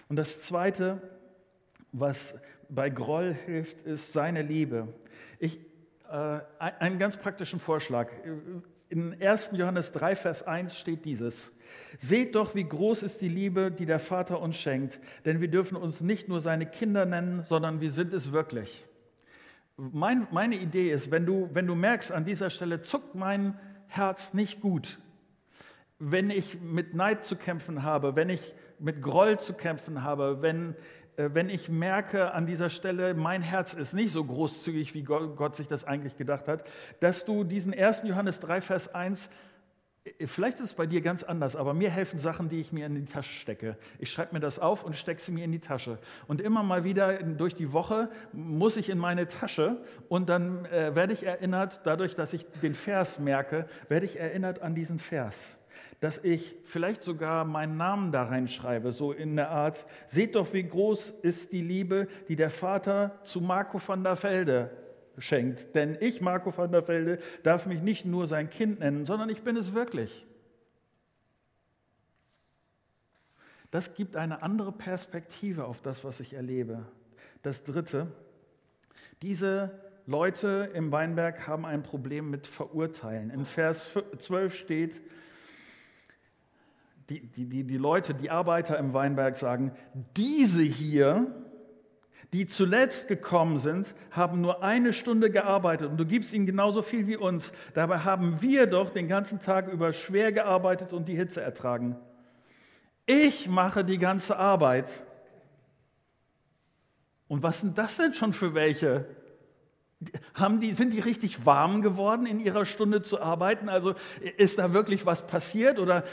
Und 0.08 0.16
das 0.16 0.42
Zweite, 0.42 1.00
was 1.92 2.38
bei 2.68 2.88
Groll 2.90 3.34
hilft, 3.34 3.82
ist 3.82 4.12
seine 4.12 4.42
Liebe. 4.42 4.88
Ich, 5.38 5.60
äh, 6.10 6.40
einen 6.58 6.98
ganz 6.98 7.16
praktischen 7.16 7.60
Vorschlag. 7.60 8.10
In 8.88 9.20
1. 9.22 9.52
Johannes 9.54 9.92
3, 9.92 10.16
Vers 10.16 10.42
1 10.42 10.76
steht 10.76 11.04
dieses. 11.04 11.52
Seht 11.98 12.34
doch, 12.34 12.54
wie 12.54 12.64
groß 12.64 13.04
ist 13.04 13.20
die 13.20 13.28
Liebe, 13.28 13.70
die 13.70 13.86
der 13.86 14.00
Vater 14.00 14.40
uns 14.40 14.56
schenkt, 14.56 14.98
denn 15.24 15.40
wir 15.40 15.48
dürfen 15.48 15.76
uns 15.76 16.00
nicht 16.00 16.28
nur 16.28 16.40
seine 16.40 16.66
Kinder 16.66 17.06
nennen, 17.06 17.44
sondern 17.44 17.80
wir 17.80 17.90
sind 17.90 18.12
es 18.12 18.32
wirklich. 18.32 18.84
Mein, 19.76 20.26
meine 20.32 20.56
Idee 20.56 20.90
ist, 20.90 21.10
wenn 21.10 21.24
du, 21.24 21.48
wenn 21.52 21.66
du 21.66 21.74
merkst, 21.74 22.10
an 22.10 22.24
dieser 22.24 22.50
Stelle 22.50 22.82
zuckt 22.82 23.14
mein 23.14 23.58
Herz 23.86 24.34
nicht 24.34 24.60
gut, 24.60 24.98
wenn 26.00 26.30
ich 26.30 26.60
mit 26.60 26.94
Neid 26.94 27.24
zu 27.24 27.36
kämpfen 27.36 27.84
habe, 27.84 28.16
wenn 28.16 28.30
ich 28.30 28.54
mit 28.78 29.02
Groll 29.02 29.38
zu 29.38 29.52
kämpfen 29.52 30.02
habe, 30.02 30.42
wenn 30.42 30.74
äh, 31.20 31.30
wenn 31.34 31.48
ich 31.50 31.68
merke 31.68 32.32
an 32.32 32.46
dieser 32.46 32.70
Stelle, 32.70 33.14
mein 33.14 33.42
Herz 33.42 33.74
ist 33.74 33.94
nicht 33.94 34.12
so 34.12 34.24
großzügig, 34.24 34.94
wie 34.94 35.02
Gott 35.02 35.56
sich 35.56 35.68
das 35.68 35.84
eigentlich 35.84 36.16
gedacht 36.16 36.48
hat, 36.48 36.64
dass 37.00 37.24
du 37.24 37.44
diesen 37.44 37.74
1. 37.74 38.02
Johannes 38.04 38.40
3, 38.40 38.60
Vers 38.60 38.94
1 38.94 39.28
äh, 40.04 40.26
Vielleicht 40.26 40.60
ist 40.60 40.66
es 40.66 40.74
bei 40.74 40.86
dir 40.86 41.02
ganz 41.02 41.22
anders, 41.22 41.56
aber 41.56 41.74
mir 41.74 41.90
helfen 41.90 42.18
Sachen, 42.18 42.48
die 42.48 42.60
ich 42.60 42.72
mir 42.72 42.86
in 42.86 42.94
die 42.94 43.04
Tasche 43.04 43.34
stecke. 43.34 43.76
Ich 43.98 44.10
schreibe 44.10 44.32
mir 44.34 44.40
das 44.40 44.58
auf 44.58 44.82
und 44.82 44.96
stecke 44.96 45.20
sie 45.20 45.32
mir 45.32 45.44
in 45.44 45.52
die 45.52 45.60
Tasche. 45.60 45.98
Und 46.26 46.40
immer 46.40 46.62
mal 46.62 46.84
wieder 46.84 47.22
durch 47.22 47.54
die 47.54 47.72
Woche 47.72 48.08
muss 48.32 48.78
ich 48.78 48.88
in 48.88 48.98
meine 48.98 49.26
Tasche 49.28 49.84
und 50.08 50.30
dann 50.30 50.64
äh, 50.66 50.94
werde 50.94 51.12
ich 51.12 51.26
erinnert, 51.26 51.82
dadurch, 51.84 52.14
dass 52.14 52.32
ich 52.32 52.46
den 52.62 52.74
Vers 52.74 53.18
merke, 53.18 53.66
werde 53.88 54.06
ich 54.06 54.18
erinnert 54.18 54.62
an 54.62 54.74
diesen 54.74 54.98
Vers 54.98 55.59
dass 56.00 56.18
ich 56.24 56.56
vielleicht 56.64 57.02
sogar 57.02 57.44
meinen 57.44 57.76
Namen 57.76 58.10
da 58.10 58.24
reinschreibe, 58.24 58.90
so 58.90 59.12
in 59.12 59.36
der 59.36 59.50
Art, 59.50 59.86
seht 60.06 60.34
doch, 60.34 60.52
wie 60.54 60.62
groß 60.62 61.10
ist 61.22 61.52
die 61.52 61.60
Liebe, 61.60 62.08
die 62.28 62.36
der 62.36 62.50
Vater 62.50 63.18
zu 63.22 63.40
Marco 63.40 63.80
van 63.86 64.02
der 64.02 64.20
Velde 64.20 64.70
schenkt. 65.18 65.74
Denn 65.74 65.98
ich, 66.00 66.22
Marco 66.22 66.56
van 66.56 66.72
der 66.72 66.88
Velde, 66.88 67.18
darf 67.42 67.66
mich 67.66 67.82
nicht 67.82 68.06
nur 68.06 68.26
sein 68.26 68.48
Kind 68.48 68.80
nennen, 68.80 69.04
sondern 69.04 69.28
ich 69.28 69.42
bin 69.42 69.56
es 69.56 69.74
wirklich. 69.74 70.26
Das 73.70 73.94
gibt 73.94 74.16
eine 74.16 74.42
andere 74.42 74.72
Perspektive 74.72 75.66
auf 75.66 75.82
das, 75.82 76.02
was 76.02 76.18
ich 76.20 76.32
erlebe. 76.32 76.86
Das 77.42 77.62
Dritte, 77.62 78.08
diese 79.22 79.70
Leute 80.06 80.70
im 80.74 80.90
Weinberg 80.90 81.46
haben 81.46 81.66
ein 81.66 81.82
Problem 81.82 82.30
mit 82.30 82.46
Verurteilen. 82.46 83.30
In 83.30 83.44
Vers 83.44 83.96
12 84.18 84.54
steht, 84.54 85.02
die, 87.10 87.20
die, 87.20 87.44
die, 87.44 87.64
die 87.64 87.76
Leute, 87.76 88.14
die 88.14 88.30
Arbeiter 88.30 88.78
im 88.78 88.94
Weinberg 88.94 89.34
sagen, 89.34 89.72
diese 90.16 90.62
hier, 90.62 91.26
die 92.32 92.46
zuletzt 92.46 93.08
gekommen 93.08 93.58
sind, 93.58 93.94
haben 94.12 94.40
nur 94.40 94.62
eine 94.62 94.92
Stunde 94.92 95.30
gearbeitet 95.30 95.90
und 95.90 95.98
du 95.98 96.06
gibst 96.06 96.32
ihnen 96.32 96.46
genauso 96.46 96.82
viel 96.82 97.08
wie 97.08 97.16
uns. 97.16 97.52
Dabei 97.74 97.98
haben 97.98 98.40
wir 98.40 98.68
doch 98.68 98.90
den 98.90 99.08
ganzen 99.08 99.40
Tag 99.40 99.66
über 99.68 99.92
schwer 99.92 100.30
gearbeitet 100.30 100.92
und 100.92 101.08
die 101.08 101.16
Hitze 101.16 101.40
ertragen. 101.40 101.96
Ich 103.06 103.48
mache 103.48 103.84
die 103.84 103.98
ganze 103.98 104.36
Arbeit. 104.36 105.04
Und 107.26 107.42
was 107.42 107.60
sind 107.60 107.76
das 107.76 107.96
denn 107.96 108.14
schon 108.14 108.32
für 108.32 108.54
welche? 108.54 109.06
Haben 110.32 110.60
die, 110.60 110.72
sind 110.72 110.94
die 110.94 111.00
richtig 111.00 111.44
warm 111.44 111.82
geworden 111.82 112.24
in 112.24 112.40
ihrer 112.40 112.64
Stunde 112.64 113.02
zu 113.02 113.20
arbeiten? 113.20 113.68
Also 113.68 113.94
ist 114.38 114.58
da 114.58 114.72
wirklich 114.72 115.04
was 115.04 115.26
passiert? 115.26 115.78
Oder, 115.78 116.04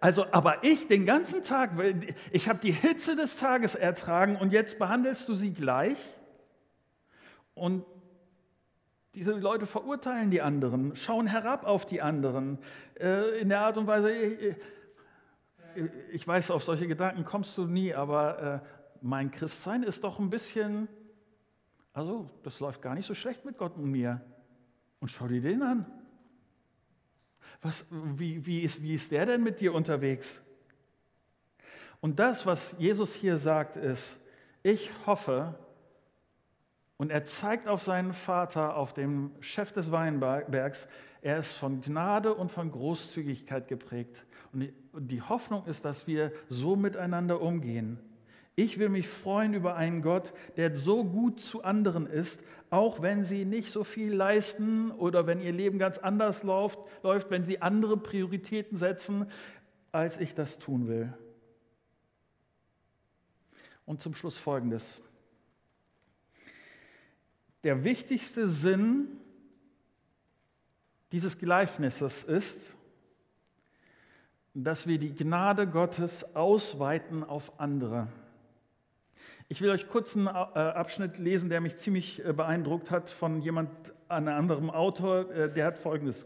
also, 0.00 0.24
aber 0.32 0.64
ich 0.64 0.88
den 0.88 1.04
ganzen 1.04 1.42
Tag, 1.42 1.72
ich 2.32 2.48
habe 2.48 2.60
die 2.60 2.72
Hitze 2.72 3.16
des 3.16 3.36
Tages 3.36 3.74
ertragen 3.74 4.36
und 4.36 4.52
jetzt 4.52 4.78
behandelst 4.78 5.28
du 5.28 5.34
sie 5.34 5.52
gleich? 5.52 5.98
Und 7.52 7.84
diese 9.14 9.32
Leute 9.32 9.66
verurteilen 9.66 10.30
die 10.30 10.40
anderen, 10.40 10.96
schauen 10.96 11.26
herab 11.26 11.66
auf 11.66 11.84
die 11.84 12.00
anderen 12.00 12.58
äh, 12.98 13.38
in 13.40 13.50
der 13.50 13.60
Art 13.60 13.76
und 13.76 13.86
Weise, 13.86 14.12
ich, 14.12 14.54
ich 16.12 16.26
weiß, 16.26 16.50
auf 16.52 16.64
solche 16.64 16.86
Gedanken 16.86 17.24
kommst 17.24 17.58
du 17.58 17.66
nie, 17.66 17.92
aber 17.92 18.62
äh, 18.62 18.66
mein 19.02 19.30
Christsein 19.30 19.82
ist 19.82 20.04
doch 20.04 20.18
ein 20.18 20.30
bisschen 20.30 20.88
also, 21.92 22.30
das 22.42 22.60
läuft 22.60 22.82
gar 22.82 22.94
nicht 22.94 23.06
so 23.06 23.14
schlecht 23.14 23.44
mit 23.44 23.58
Gott 23.58 23.76
und 23.76 23.90
mir. 23.90 24.20
Und 25.00 25.08
schau 25.08 25.26
dir 25.26 25.40
den 25.40 25.62
an. 25.62 25.86
Was, 27.62 27.84
wie, 27.90 28.46
wie, 28.46 28.62
ist, 28.62 28.82
wie 28.82 28.94
ist 28.94 29.10
der 29.10 29.26
denn 29.26 29.42
mit 29.42 29.60
dir 29.60 29.74
unterwegs? 29.74 30.42
Und 32.00 32.18
das, 32.18 32.46
was 32.46 32.74
Jesus 32.78 33.14
hier 33.14 33.36
sagt, 33.36 33.76
ist, 33.76 34.18
ich 34.62 34.90
hoffe, 35.06 35.58
und 36.96 37.10
er 37.10 37.24
zeigt 37.24 37.66
auf 37.66 37.82
seinen 37.82 38.12
Vater, 38.12 38.76
auf 38.76 38.92
dem 38.92 39.32
Chef 39.40 39.72
des 39.72 39.90
Weinbergs, 39.90 40.86
er 41.22 41.38
ist 41.38 41.54
von 41.54 41.80
Gnade 41.80 42.34
und 42.34 42.50
von 42.50 42.70
Großzügigkeit 42.70 43.68
geprägt. 43.68 44.26
Und 44.52 44.72
die 44.94 45.22
Hoffnung 45.22 45.64
ist, 45.66 45.84
dass 45.84 46.06
wir 46.06 46.32
so 46.48 46.76
miteinander 46.76 47.40
umgehen. 47.40 47.98
Ich 48.62 48.78
will 48.78 48.90
mich 48.90 49.08
freuen 49.08 49.54
über 49.54 49.76
einen 49.76 50.02
Gott, 50.02 50.34
der 50.58 50.76
so 50.76 51.02
gut 51.02 51.40
zu 51.40 51.64
anderen 51.64 52.06
ist, 52.06 52.42
auch 52.68 53.00
wenn 53.00 53.24
sie 53.24 53.46
nicht 53.46 53.72
so 53.72 53.84
viel 53.84 54.12
leisten 54.12 54.90
oder 54.90 55.26
wenn 55.26 55.40
ihr 55.40 55.52
Leben 55.52 55.78
ganz 55.78 55.96
anders 55.96 56.42
läuft, 56.42 56.78
läuft 57.02 57.30
wenn 57.30 57.46
sie 57.46 57.62
andere 57.62 57.96
Prioritäten 57.96 58.76
setzen, 58.76 59.30
als 59.92 60.20
ich 60.20 60.34
das 60.34 60.58
tun 60.58 60.88
will. 60.88 61.10
Und 63.86 64.02
zum 64.02 64.14
Schluss 64.14 64.36
folgendes. 64.36 65.00
Der 67.64 67.82
wichtigste 67.82 68.46
Sinn 68.46 69.08
dieses 71.12 71.38
Gleichnisses 71.38 72.24
ist, 72.24 72.76
dass 74.52 74.86
wir 74.86 74.98
die 74.98 75.14
Gnade 75.14 75.66
Gottes 75.66 76.36
ausweiten 76.36 77.24
auf 77.24 77.58
andere. 77.58 78.08
Ich 79.52 79.60
will 79.60 79.70
euch 79.70 79.88
kurz 79.88 80.16
einen 80.16 80.28
äh, 80.28 80.30
Abschnitt 80.30 81.18
lesen, 81.18 81.48
der 81.50 81.60
mich 81.60 81.76
ziemlich 81.76 82.24
äh, 82.24 82.32
beeindruckt 82.32 82.92
hat 82.92 83.10
von 83.10 83.40
jemand, 83.40 83.68
einem 84.08 84.28
anderen 84.28 84.70
Autor, 84.70 85.28
äh, 85.32 85.52
der 85.52 85.66
hat 85.66 85.76
Folgendes 85.76 86.24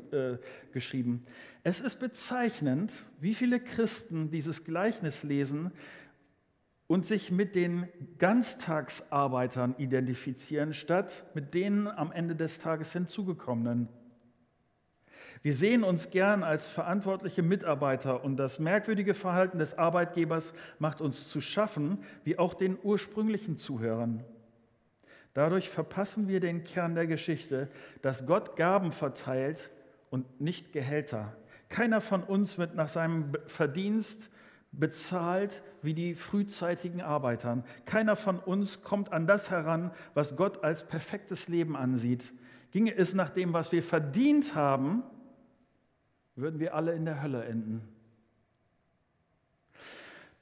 geschrieben. 0.73 1.25
Es 1.63 1.81
ist 1.81 1.99
bezeichnend, 1.99 2.93
wie 3.21 3.33
viele 3.33 3.61
Christen 3.61 4.31
dieses 4.31 4.63
Gleichnis 4.65 5.23
lesen 5.23 5.73
und 6.87 7.07
sich 7.07 7.31
mit 7.31 7.55
den 7.55 7.89
Ganztagsarbeitern 8.19 9.75
identifizieren, 9.79 10.75
statt 10.75 11.25
mit 11.33 11.55
denen 11.55 11.89
am 11.89 12.13
Ende 12.13 12.37
des 12.37 12.59
Tages 12.59 12.93
hinzugekommenen. 12.93 13.89
Wir 15.45 15.53
sehen 15.53 15.85
uns 15.85 16.09
gern 16.09 16.43
als 16.43 16.69
verantwortliche 16.69 17.43
Mitarbeiter 17.43 18.25
und 18.25 18.39
das 18.39 18.59
merkwürdige 18.59 19.13
Verhalten 19.13 19.59
des 19.59 19.77
Arbeitgebers 19.77 20.55
macht 20.79 21.03
uns 21.03 21.29
zu 21.29 21.43
schaffen, 21.43 21.99
wie 22.25 22.39
auch 22.39 22.55
den 22.55 22.79
ursprünglichen 22.83 23.59
Zuhörern. 23.59 24.25
Dadurch 25.35 25.69
verpassen 25.69 26.29
wir 26.29 26.41
den 26.41 26.65
Kern 26.65 26.95
der 26.95 27.07
Geschichte, 27.07 27.69
dass 28.01 28.25
Gott 28.25 28.57
Gaben 28.57 28.91
verteilt 28.91 29.71
und 30.09 30.41
nicht 30.41 30.73
Gehälter. 30.73 31.37
Keiner 31.69 32.01
von 32.01 32.23
uns 32.23 32.57
wird 32.57 32.75
nach 32.75 32.89
seinem 32.89 33.35
Verdienst 33.45 34.31
bezahlt 34.73 35.63
wie 35.83 35.93
die 35.93 36.15
frühzeitigen 36.15 37.03
Arbeitern. 37.03 37.65
Keiner 37.85 38.17
von 38.17 38.39
uns 38.39 38.81
kommt 38.81 39.13
an 39.13 39.27
das 39.27 39.51
heran, 39.51 39.91
was 40.15 40.37
Gott 40.37 40.65
als 40.65 40.87
perfektes 40.87 41.49
Leben 41.49 41.77
ansieht. 41.77 42.33
Ginge 42.71 42.97
es 42.97 43.13
nach 43.13 43.29
dem, 43.29 43.53
was 43.53 43.73
wir 43.73 43.83
verdient 43.83 44.55
haben, 44.55 45.03
würden 46.37 46.61
wir 46.61 46.75
alle 46.75 46.93
in 46.93 47.05
der 47.05 47.23
Hölle 47.23 47.45
enden. 47.45 47.83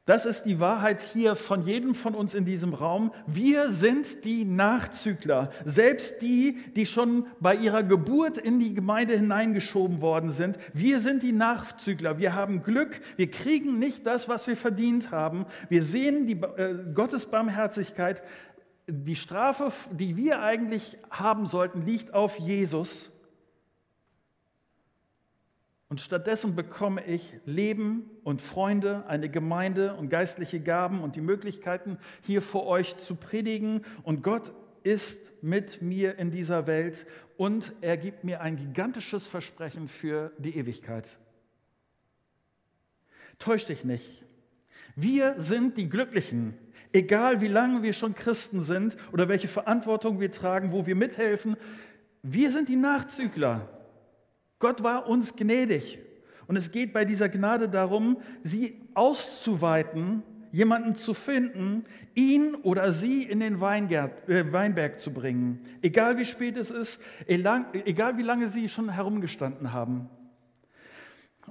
Das 0.05 0.27
ist 0.27 0.43
die 0.47 0.59
Wahrheit 0.59 1.01
hier 1.01 1.37
von 1.37 1.63
jedem 1.63 1.95
von 1.95 2.17
uns 2.17 2.35
in 2.35 2.45
diesem 2.45 2.75
Raum. 2.75 3.13
Wir 3.29 3.71
sind 3.71 4.25
die 4.25 4.45
Nachzügler, 4.45 5.51
selbst 5.65 6.23
die, 6.23 6.59
die 6.75 6.87
schon 6.87 7.27
bei 7.39 7.55
ihrer 7.55 7.85
Geburt 7.85 8.37
in 8.37 8.59
die 8.59 8.75
Gemeinde 8.75 9.17
hineingeschoben 9.17 10.01
worden 10.01 10.33
sind. 10.33 10.59
Wir 10.73 10.99
sind 10.99 11.23
die 11.23 11.31
Nachzügler. 11.31 12.19
Wir 12.19 12.35
haben 12.35 12.65
Glück. 12.65 13.01
Wir 13.15 13.31
kriegen 13.31 13.79
nicht 13.79 14.05
das, 14.05 14.29
was 14.29 14.49
wir 14.49 14.57
verdient 14.57 15.13
haben. 15.13 15.47
Wir 15.69 15.85
sehen 15.85 16.27
die 16.27 16.33
äh, 16.33 16.75
Gottes 16.93 17.27
Barmherzigkeit. 17.27 18.25
Die 18.89 19.15
Strafe, 19.15 19.71
die 19.93 20.17
wir 20.17 20.43
eigentlich 20.43 20.97
haben 21.11 21.47
sollten, 21.47 21.83
liegt 21.83 22.13
auf 22.13 22.41
Jesus. 22.41 23.12
Und 25.93 26.01
stattdessen 26.01 26.57
bekomme 26.57 27.05
ich 27.05 27.35
Leben 27.45 28.09
und 28.25 28.41
Freunde, 28.41 29.05
eine 29.09 29.29
Gemeinde 29.29 29.93
und 29.93 30.09
geistliche 30.09 30.59
Gaben 30.59 31.03
und 31.03 31.17
die 31.17 31.21
Möglichkeiten, 31.21 31.99
hier 32.23 32.41
vor 32.41 32.67
euch 32.67 32.97
zu 32.97 33.15
predigen. 33.15 33.83
Und 34.03 34.23
Gott 34.23 34.55
ist 34.85 35.19
mit 35.43 35.83
mir 35.83 36.19
in 36.19 36.31
dieser 36.31 36.67
Welt 36.67 37.05
und 37.37 37.75
er 37.83 37.99
gibt 37.99 38.25
mir 38.25 38.41
ein 38.41 38.57
gigantisches 38.57 39.27
Versprechen 39.27 39.87
für 39.87 40.33
die 40.39 40.57
Ewigkeit. 40.57 41.19
Täusch 43.39 43.67
dich 43.67 43.85
nicht. 43.85 44.25
Wir 44.97 45.35
sind 45.43 45.77
die 45.77 45.91
Glücklichen, 45.91 46.57
egal 46.95 47.43
wie 47.43 47.49
lange 47.49 47.83
wir 47.83 47.93
schon 47.93 48.15
Christen 48.15 48.63
sind 48.63 48.97
oder 49.13 49.29
welche 49.29 49.49
Verantwortung 49.49 50.21
wir 50.21 50.33
tragen, 50.33 50.73
wo 50.73 50.87
wir 50.87 50.97
mithelfen. 50.97 51.59
Wir 52.23 52.51
sind 52.51 52.71
die 52.71 52.77
Nachzügler. 52.77 53.82
Gott 54.63 54.85
war 54.85 55.09
uns 55.09 55.35
gnädig. 55.35 55.99
Und 56.47 56.55
es 56.55 56.71
geht 56.71 56.93
bei 56.93 57.05
dieser 57.05 57.29
Gnade 57.29 57.69
darum, 57.69 58.19
sie 58.45 58.81
auszuweiten, 58.95 60.23
jemanden 60.53 60.95
zu 60.95 61.15
finden, 61.15 61.85
ihn 62.15 62.55
oder 62.55 62.93
sie 62.93 63.25
in 63.25 63.41
den 63.41 63.57
äh, 63.57 64.53
Weinberg 64.53 65.01
zu 65.01 65.13
bringen. 65.13 65.67
Egal 65.83 66.17
wie 66.17 66.25
spät 66.25 66.57
es 66.57 66.71
ist, 66.71 67.01
egal 67.27 68.19
wie 68.19 68.23
lange 68.23 68.49
sie 68.49 68.69
schon 68.69 68.89
herumgestanden 68.91 69.73
haben. 69.73 70.09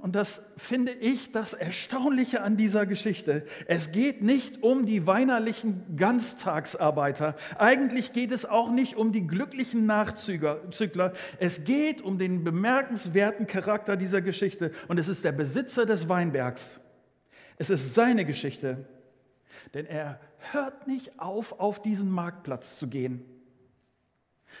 Und 0.02 0.16
das 0.16 0.42
finde 0.56 0.90
ich 0.90 1.30
das 1.30 1.54
Erstaunliche 1.54 2.42
an 2.42 2.56
dieser 2.56 2.86
Geschichte. 2.86 3.46
Es 3.68 3.92
geht 3.92 4.20
nicht 4.20 4.60
um 4.64 4.84
die 4.84 5.06
weinerlichen 5.06 5.96
Ganztagsarbeiter. 5.96 7.36
Eigentlich 7.56 8.12
geht 8.12 8.32
es 8.32 8.44
auch 8.44 8.72
nicht 8.72 8.96
um 8.96 9.12
die 9.12 9.24
glücklichen 9.28 9.86
Nachzügler. 9.86 11.12
Es 11.38 11.62
geht 11.62 12.02
um 12.02 12.18
den 12.18 12.42
bemerkenswerten 12.42 13.46
Charakter 13.46 13.96
dieser 13.96 14.22
Geschichte. 14.22 14.72
Und 14.88 14.98
es 14.98 15.06
ist 15.06 15.22
der 15.22 15.30
Besitzer 15.30 15.86
des 15.86 16.08
Weinbergs. 16.08 16.80
Es 17.56 17.70
ist 17.70 17.94
seine 17.94 18.24
Geschichte. 18.24 18.88
Denn 19.72 19.86
er 19.86 20.18
hört 20.50 20.88
nicht 20.88 21.20
auf, 21.20 21.60
auf 21.60 21.80
diesen 21.80 22.10
Marktplatz 22.10 22.76
zu 22.76 22.88
gehen. 22.88 23.24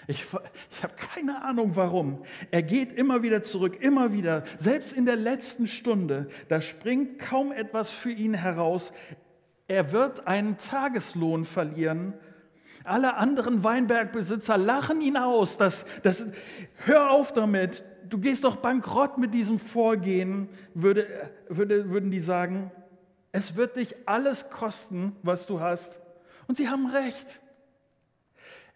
Ich, 0.06 0.24
ich 0.70 0.82
habe 0.82 0.94
keine 0.96 1.44
Ahnung 1.44 1.72
warum. 1.74 2.22
Er 2.50 2.62
geht 2.62 2.92
immer 2.92 3.22
wieder 3.22 3.42
zurück, 3.42 3.78
immer 3.80 4.12
wieder. 4.12 4.44
Selbst 4.58 4.92
in 4.92 5.06
der 5.06 5.16
letzten 5.16 5.66
Stunde, 5.66 6.28
da 6.48 6.60
springt 6.60 7.18
kaum 7.18 7.52
etwas 7.52 7.90
für 7.90 8.10
ihn 8.10 8.34
heraus. 8.34 8.92
Er 9.68 9.92
wird 9.92 10.26
einen 10.26 10.58
Tageslohn 10.58 11.44
verlieren. 11.44 12.14
Alle 12.84 13.14
anderen 13.14 13.62
Weinbergbesitzer 13.62 14.58
lachen 14.58 15.00
ihn 15.00 15.16
aus. 15.16 15.56
Das, 15.56 15.84
das, 16.02 16.26
hör 16.84 17.10
auf 17.10 17.32
damit. 17.32 17.84
Du 18.08 18.18
gehst 18.18 18.44
doch 18.44 18.56
bankrott 18.56 19.18
mit 19.18 19.32
diesem 19.32 19.58
Vorgehen, 19.58 20.48
würde, 20.74 21.06
würde, 21.48 21.90
würden 21.90 22.10
die 22.10 22.20
sagen. 22.20 22.72
Es 23.30 23.56
wird 23.56 23.76
dich 23.76 23.94
alles 24.06 24.50
kosten, 24.50 25.16
was 25.22 25.46
du 25.46 25.60
hast. 25.60 25.98
Und 26.48 26.56
sie 26.56 26.68
haben 26.68 26.86
recht. 26.86 27.40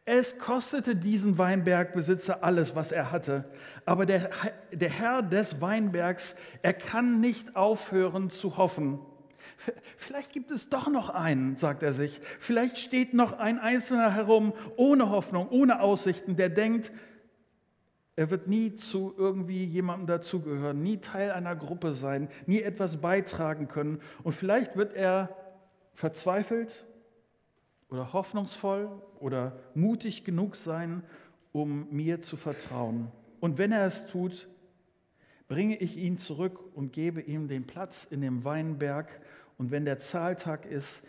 Es 0.09 0.39
kostete 0.39 0.95
diesen 0.95 1.37
Weinbergbesitzer 1.37 2.45
alles, 2.45 2.77
was 2.77 2.93
er 2.93 3.11
hatte. 3.11 3.45
Aber 3.85 4.07
der, 4.07 4.31
der 4.71 4.89
Herr 4.89 5.21
des 5.21 5.61
Weinbergs, 5.61 6.37
er 6.63 6.75
kann 6.75 7.21
nicht 7.21 7.57
aufhören 7.57 8.31
zu 8.31 8.57
hoffen. 8.57 9.01
Vielleicht 9.97 10.33
gibt 10.33 10.53
es 10.53 10.69
doch 10.69 10.87
noch 10.87 11.11
einen, 11.11 11.57
sagt 11.57 11.83
er 11.83 11.93
sich. 11.93 12.21
Vielleicht 12.39 12.79
steht 12.79 13.15
noch 13.15 13.37
ein 13.41 13.59
Einzelner 13.59 14.15
herum, 14.15 14.53
ohne 14.77 15.11
Hoffnung, 15.11 15.49
ohne 15.49 15.81
Aussichten, 15.81 16.37
der 16.37 16.51
denkt, 16.51 16.93
er 18.15 18.31
wird 18.31 18.47
nie 18.47 18.77
zu 18.77 19.13
irgendwie 19.19 19.65
jemandem 19.65 20.07
dazugehören, 20.07 20.85
nie 20.85 20.99
Teil 20.99 21.33
einer 21.33 21.57
Gruppe 21.57 21.93
sein, 21.93 22.29
nie 22.47 22.63
etwas 22.63 22.99
beitragen 22.99 23.67
können. 23.67 24.01
Und 24.23 24.35
vielleicht 24.35 24.77
wird 24.77 24.95
er 24.95 25.37
verzweifelt 25.95 26.87
oder 27.89 28.13
hoffnungsvoll 28.13 28.91
oder 29.21 29.59
mutig 29.75 30.25
genug 30.25 30.57
sein, 30.57 31.03
um 31.53 31.89
mir 31.91 32.23
zu 32.23 32.37
vertrauen. 32.37 33.11
Und 33.41 33.59
wenn 33.59 33.73
er 33.73 33.87
es 33.87 34.07
tut, 34.07 34.49
bringe 35.49 35.77
ich 35.77 35.97
ihn 35.97 36.19
zurück 36.19 36.61
und 36.75 36.93
gebe 36.93 37.21
ihm 37.21 37.49
den 37.49 37.67
Platz 37.67 38.05
in 38.05 38.21
dem 38.21 38.45
Weinberg. 38.45 39.21
Und 39.59 39.71
wenn 39.71 39.85
der 39.85 39.99
Zahltag 39.99 40.67
ist, 40.67 41.03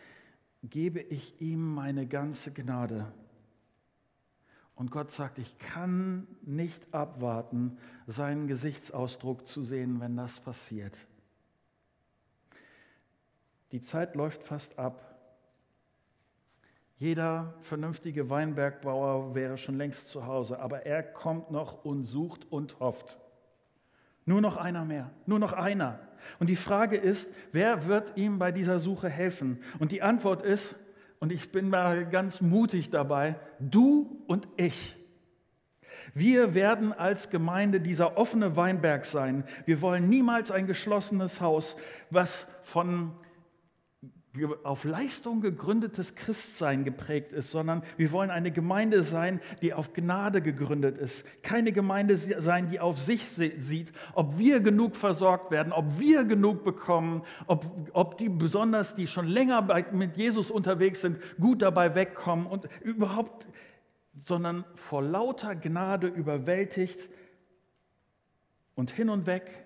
gebe 0.64 1.00
ich 1.00 1.42
ihm 1.42 1.74
meine 1.74 2.08
ganze 2.08 2.52
Gnade. 2.52 3.12
Und 4.76 4.92
Gott 4.92 5.12
sagt, 5.12 5.40
ich 5.40 5.58
kann 5.58 6.28
nicht 6.44 6.94
abwarten, 6.94 7.78
seinen 8.06 8.48
Gesichtsausdruck 8.48 9.48
zu 9.48 9.64
sehen, 9.64 10.00
wenn 10.00 10.16
das 10.16 10.40
passiert. 10.40 11.08
Die 13.72 13.82
Zeit 13.82 14.16
läuft 14.16 14.44
fast 14.44 14.78
ab. 14.78 15.07
Jeder 17.00 17.54
vernünftige 17.62 18.30
Weinbergbauer 18.32 19.36
wäre 19.36 19.58
schon 19.58 19.78
längst 19.78 20.08
zu 20.08 20.26
Hause, 20.26 20.60
aber 20.60 20.86
er 20.86 21.04
kommt 21.04 21.52
noch 21.52 21.86
und 21.86 22.04
sucht 22.04 22.52
und 22.52 22.80
hofft. 22.80 23.20
Nur 24.26 24.42
noch 24.42 24.58
einer 24.58 24.84
mehr, 24.84 25.12
nur 25.28 25.38
noch 25.38 25.54
einer. 25.54 26.00
Und 26.40 26.48
die 26.48 26.56
Frage 26.56 26.98
ist, 26.98 27.32
wer 27.52 27.86
wird 27.86 28.18
ihm 28.18 28.40
bei 28.40 28.52
dieser 28.52 28.80
Suche 28.80 29.10
helfen? 29.10 29.60
Und 29.78 29.92
die 29.92 30.02
Antwort 30.02 30.42
ist, 30.42 30.76
und 31.20 31.32
ich 31.32 31.52
bin 31.52 31.70
mal 31.70 32.08
ganz 32.10 32.42
mutig 32.42 32.90
dabei, 32.90 33.36
du 33.60 34.24
und 34.28 34.48
ich. 34.58 34.96
Wir 36.14 36.56
werden 36.56 36.94
als 36.94 37.30
Gemeinde 37.30 37.80
dieser 37.80 38.18
offene 38.18 38.56
Weinberg 38.56 39.06
sein. 39.06 39.44
Wir 39.66 39.82
wollen 39.82 40.10
niemals 40.10 40.50
ein 40.50 40.66
geschlossenes 40.66 41.42
Haus, 41.42 41.76
was 42.10 42.48
von 42.62 43.12
auf 44.64 44.84
Leistung 44.84 45.42
gegründetes 45.42 46.16
Christsein 46.16 46.84
geprägt 46.84 47.32
ist, 47.32 47.52
sondern 47.52 47.84
wir 47.98 48.12
wollen 48.12 48.30
eine 48.30 48.52
Gemeinde 48.52 49.04
sein, 49.04 49.40
die 49.62 49.74
auf 49.74 49.94
Gnade 49.94 50.42
gegründet 50.42 50.98
ist. 50.98 51.26
Keine 51.44 51.72
Gemeinde 51.72 52.18
sein, 52.18 52.70
die 52.70 52.80
auf 52.80 53.00
sich 53.00 53.28
sieht, 53.30 53.92
ob 54.14 54.38
wir 54.38 54.60
genug 54.60 54.96
versorgt 54.96 55.52
werden, 55.52 55.74
ob 55.74 56.00
wir 56.00 56.24
genug 56.24 56.64
bekommen, 56.64 57.24
ob, 57.48 57.66
ob 57.94 58.18
die 58.18 58.30
besonders, 58.30 58.96
die 58.96 59.08
schon 59.08 59.28
länger 59.28 59.62
mit 59.92 60.18
Jesus 60.18 60.52
unterwegs 60.52 61.02
sind, 61.02 61.18
gut 61.40 61.62
dabei 61.62 61.96
wegkommen 61.96 62.46
und 62.48 62.68
überhaupt, 62.82 63.48
sondern 64.26 64.66
vor 64.76 65.02
lauter 65.02 65.56
Gnade 65.56 66.08
überwältigt 66.08 67.10
und 68.76 68.92
hin 68.92 69.10
und 69.10 69.26
weg 69.26 69.66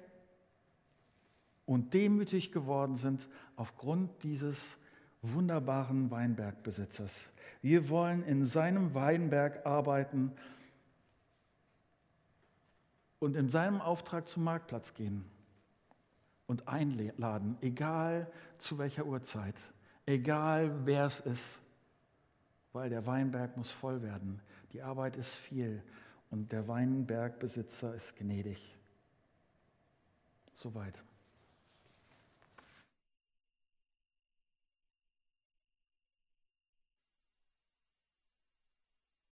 und 1.66 1.94
demütig 1.94 2.52
geworden 2.52 2.96
sind 2.96 3.28
aufgrund 3.56 4.24
dieses 4.24 4.78
wunderbaren 5.22 6.10
Weinbergbesitzers. 6.10 7.32
Wir 7.62 7.90
wollen 7.90 8.24
in 8.24 8.46
seinem 8.46 8.94
Weinberg 8.94 9.66
arbeiten 9.66 10.32
und 13.20 13.36
in 13.36 13.50
seinem 13.50 13.82
Auftrag 13.82 14.28
zum 14.28 14.44
Marktplatz 14.44 14.94
gehen 14.96 15.26
und 16.48 16.68
einladen, 16.68 17.58
egal 17.62 18.32
zu 18.58 18.78
welcher 18.80 19.06
Uhrzeit, 19.06 19.56
egal 20.06 20.86
wer 20.86 21.06
es 21.06 21.20
ist, 21.20 21.62
weil 22.74 22.90
der 22.90 23.06
Weinberg 23.06 23.56
muss 23.58 23.70
voll 23.70 24.02
werden. 24.02 24.42
Die 24.74 24.82
Arbeit 24.82 25.18
ist 25.18 25.36
viel 25.36 25.84
und 26.32 26.52
der 26.52 26.68
Weinbergbesitzer 26.68 27.94
ist 27.94 28.16
gnädig. 28.16 28.78
Soweit. 30.54 31.04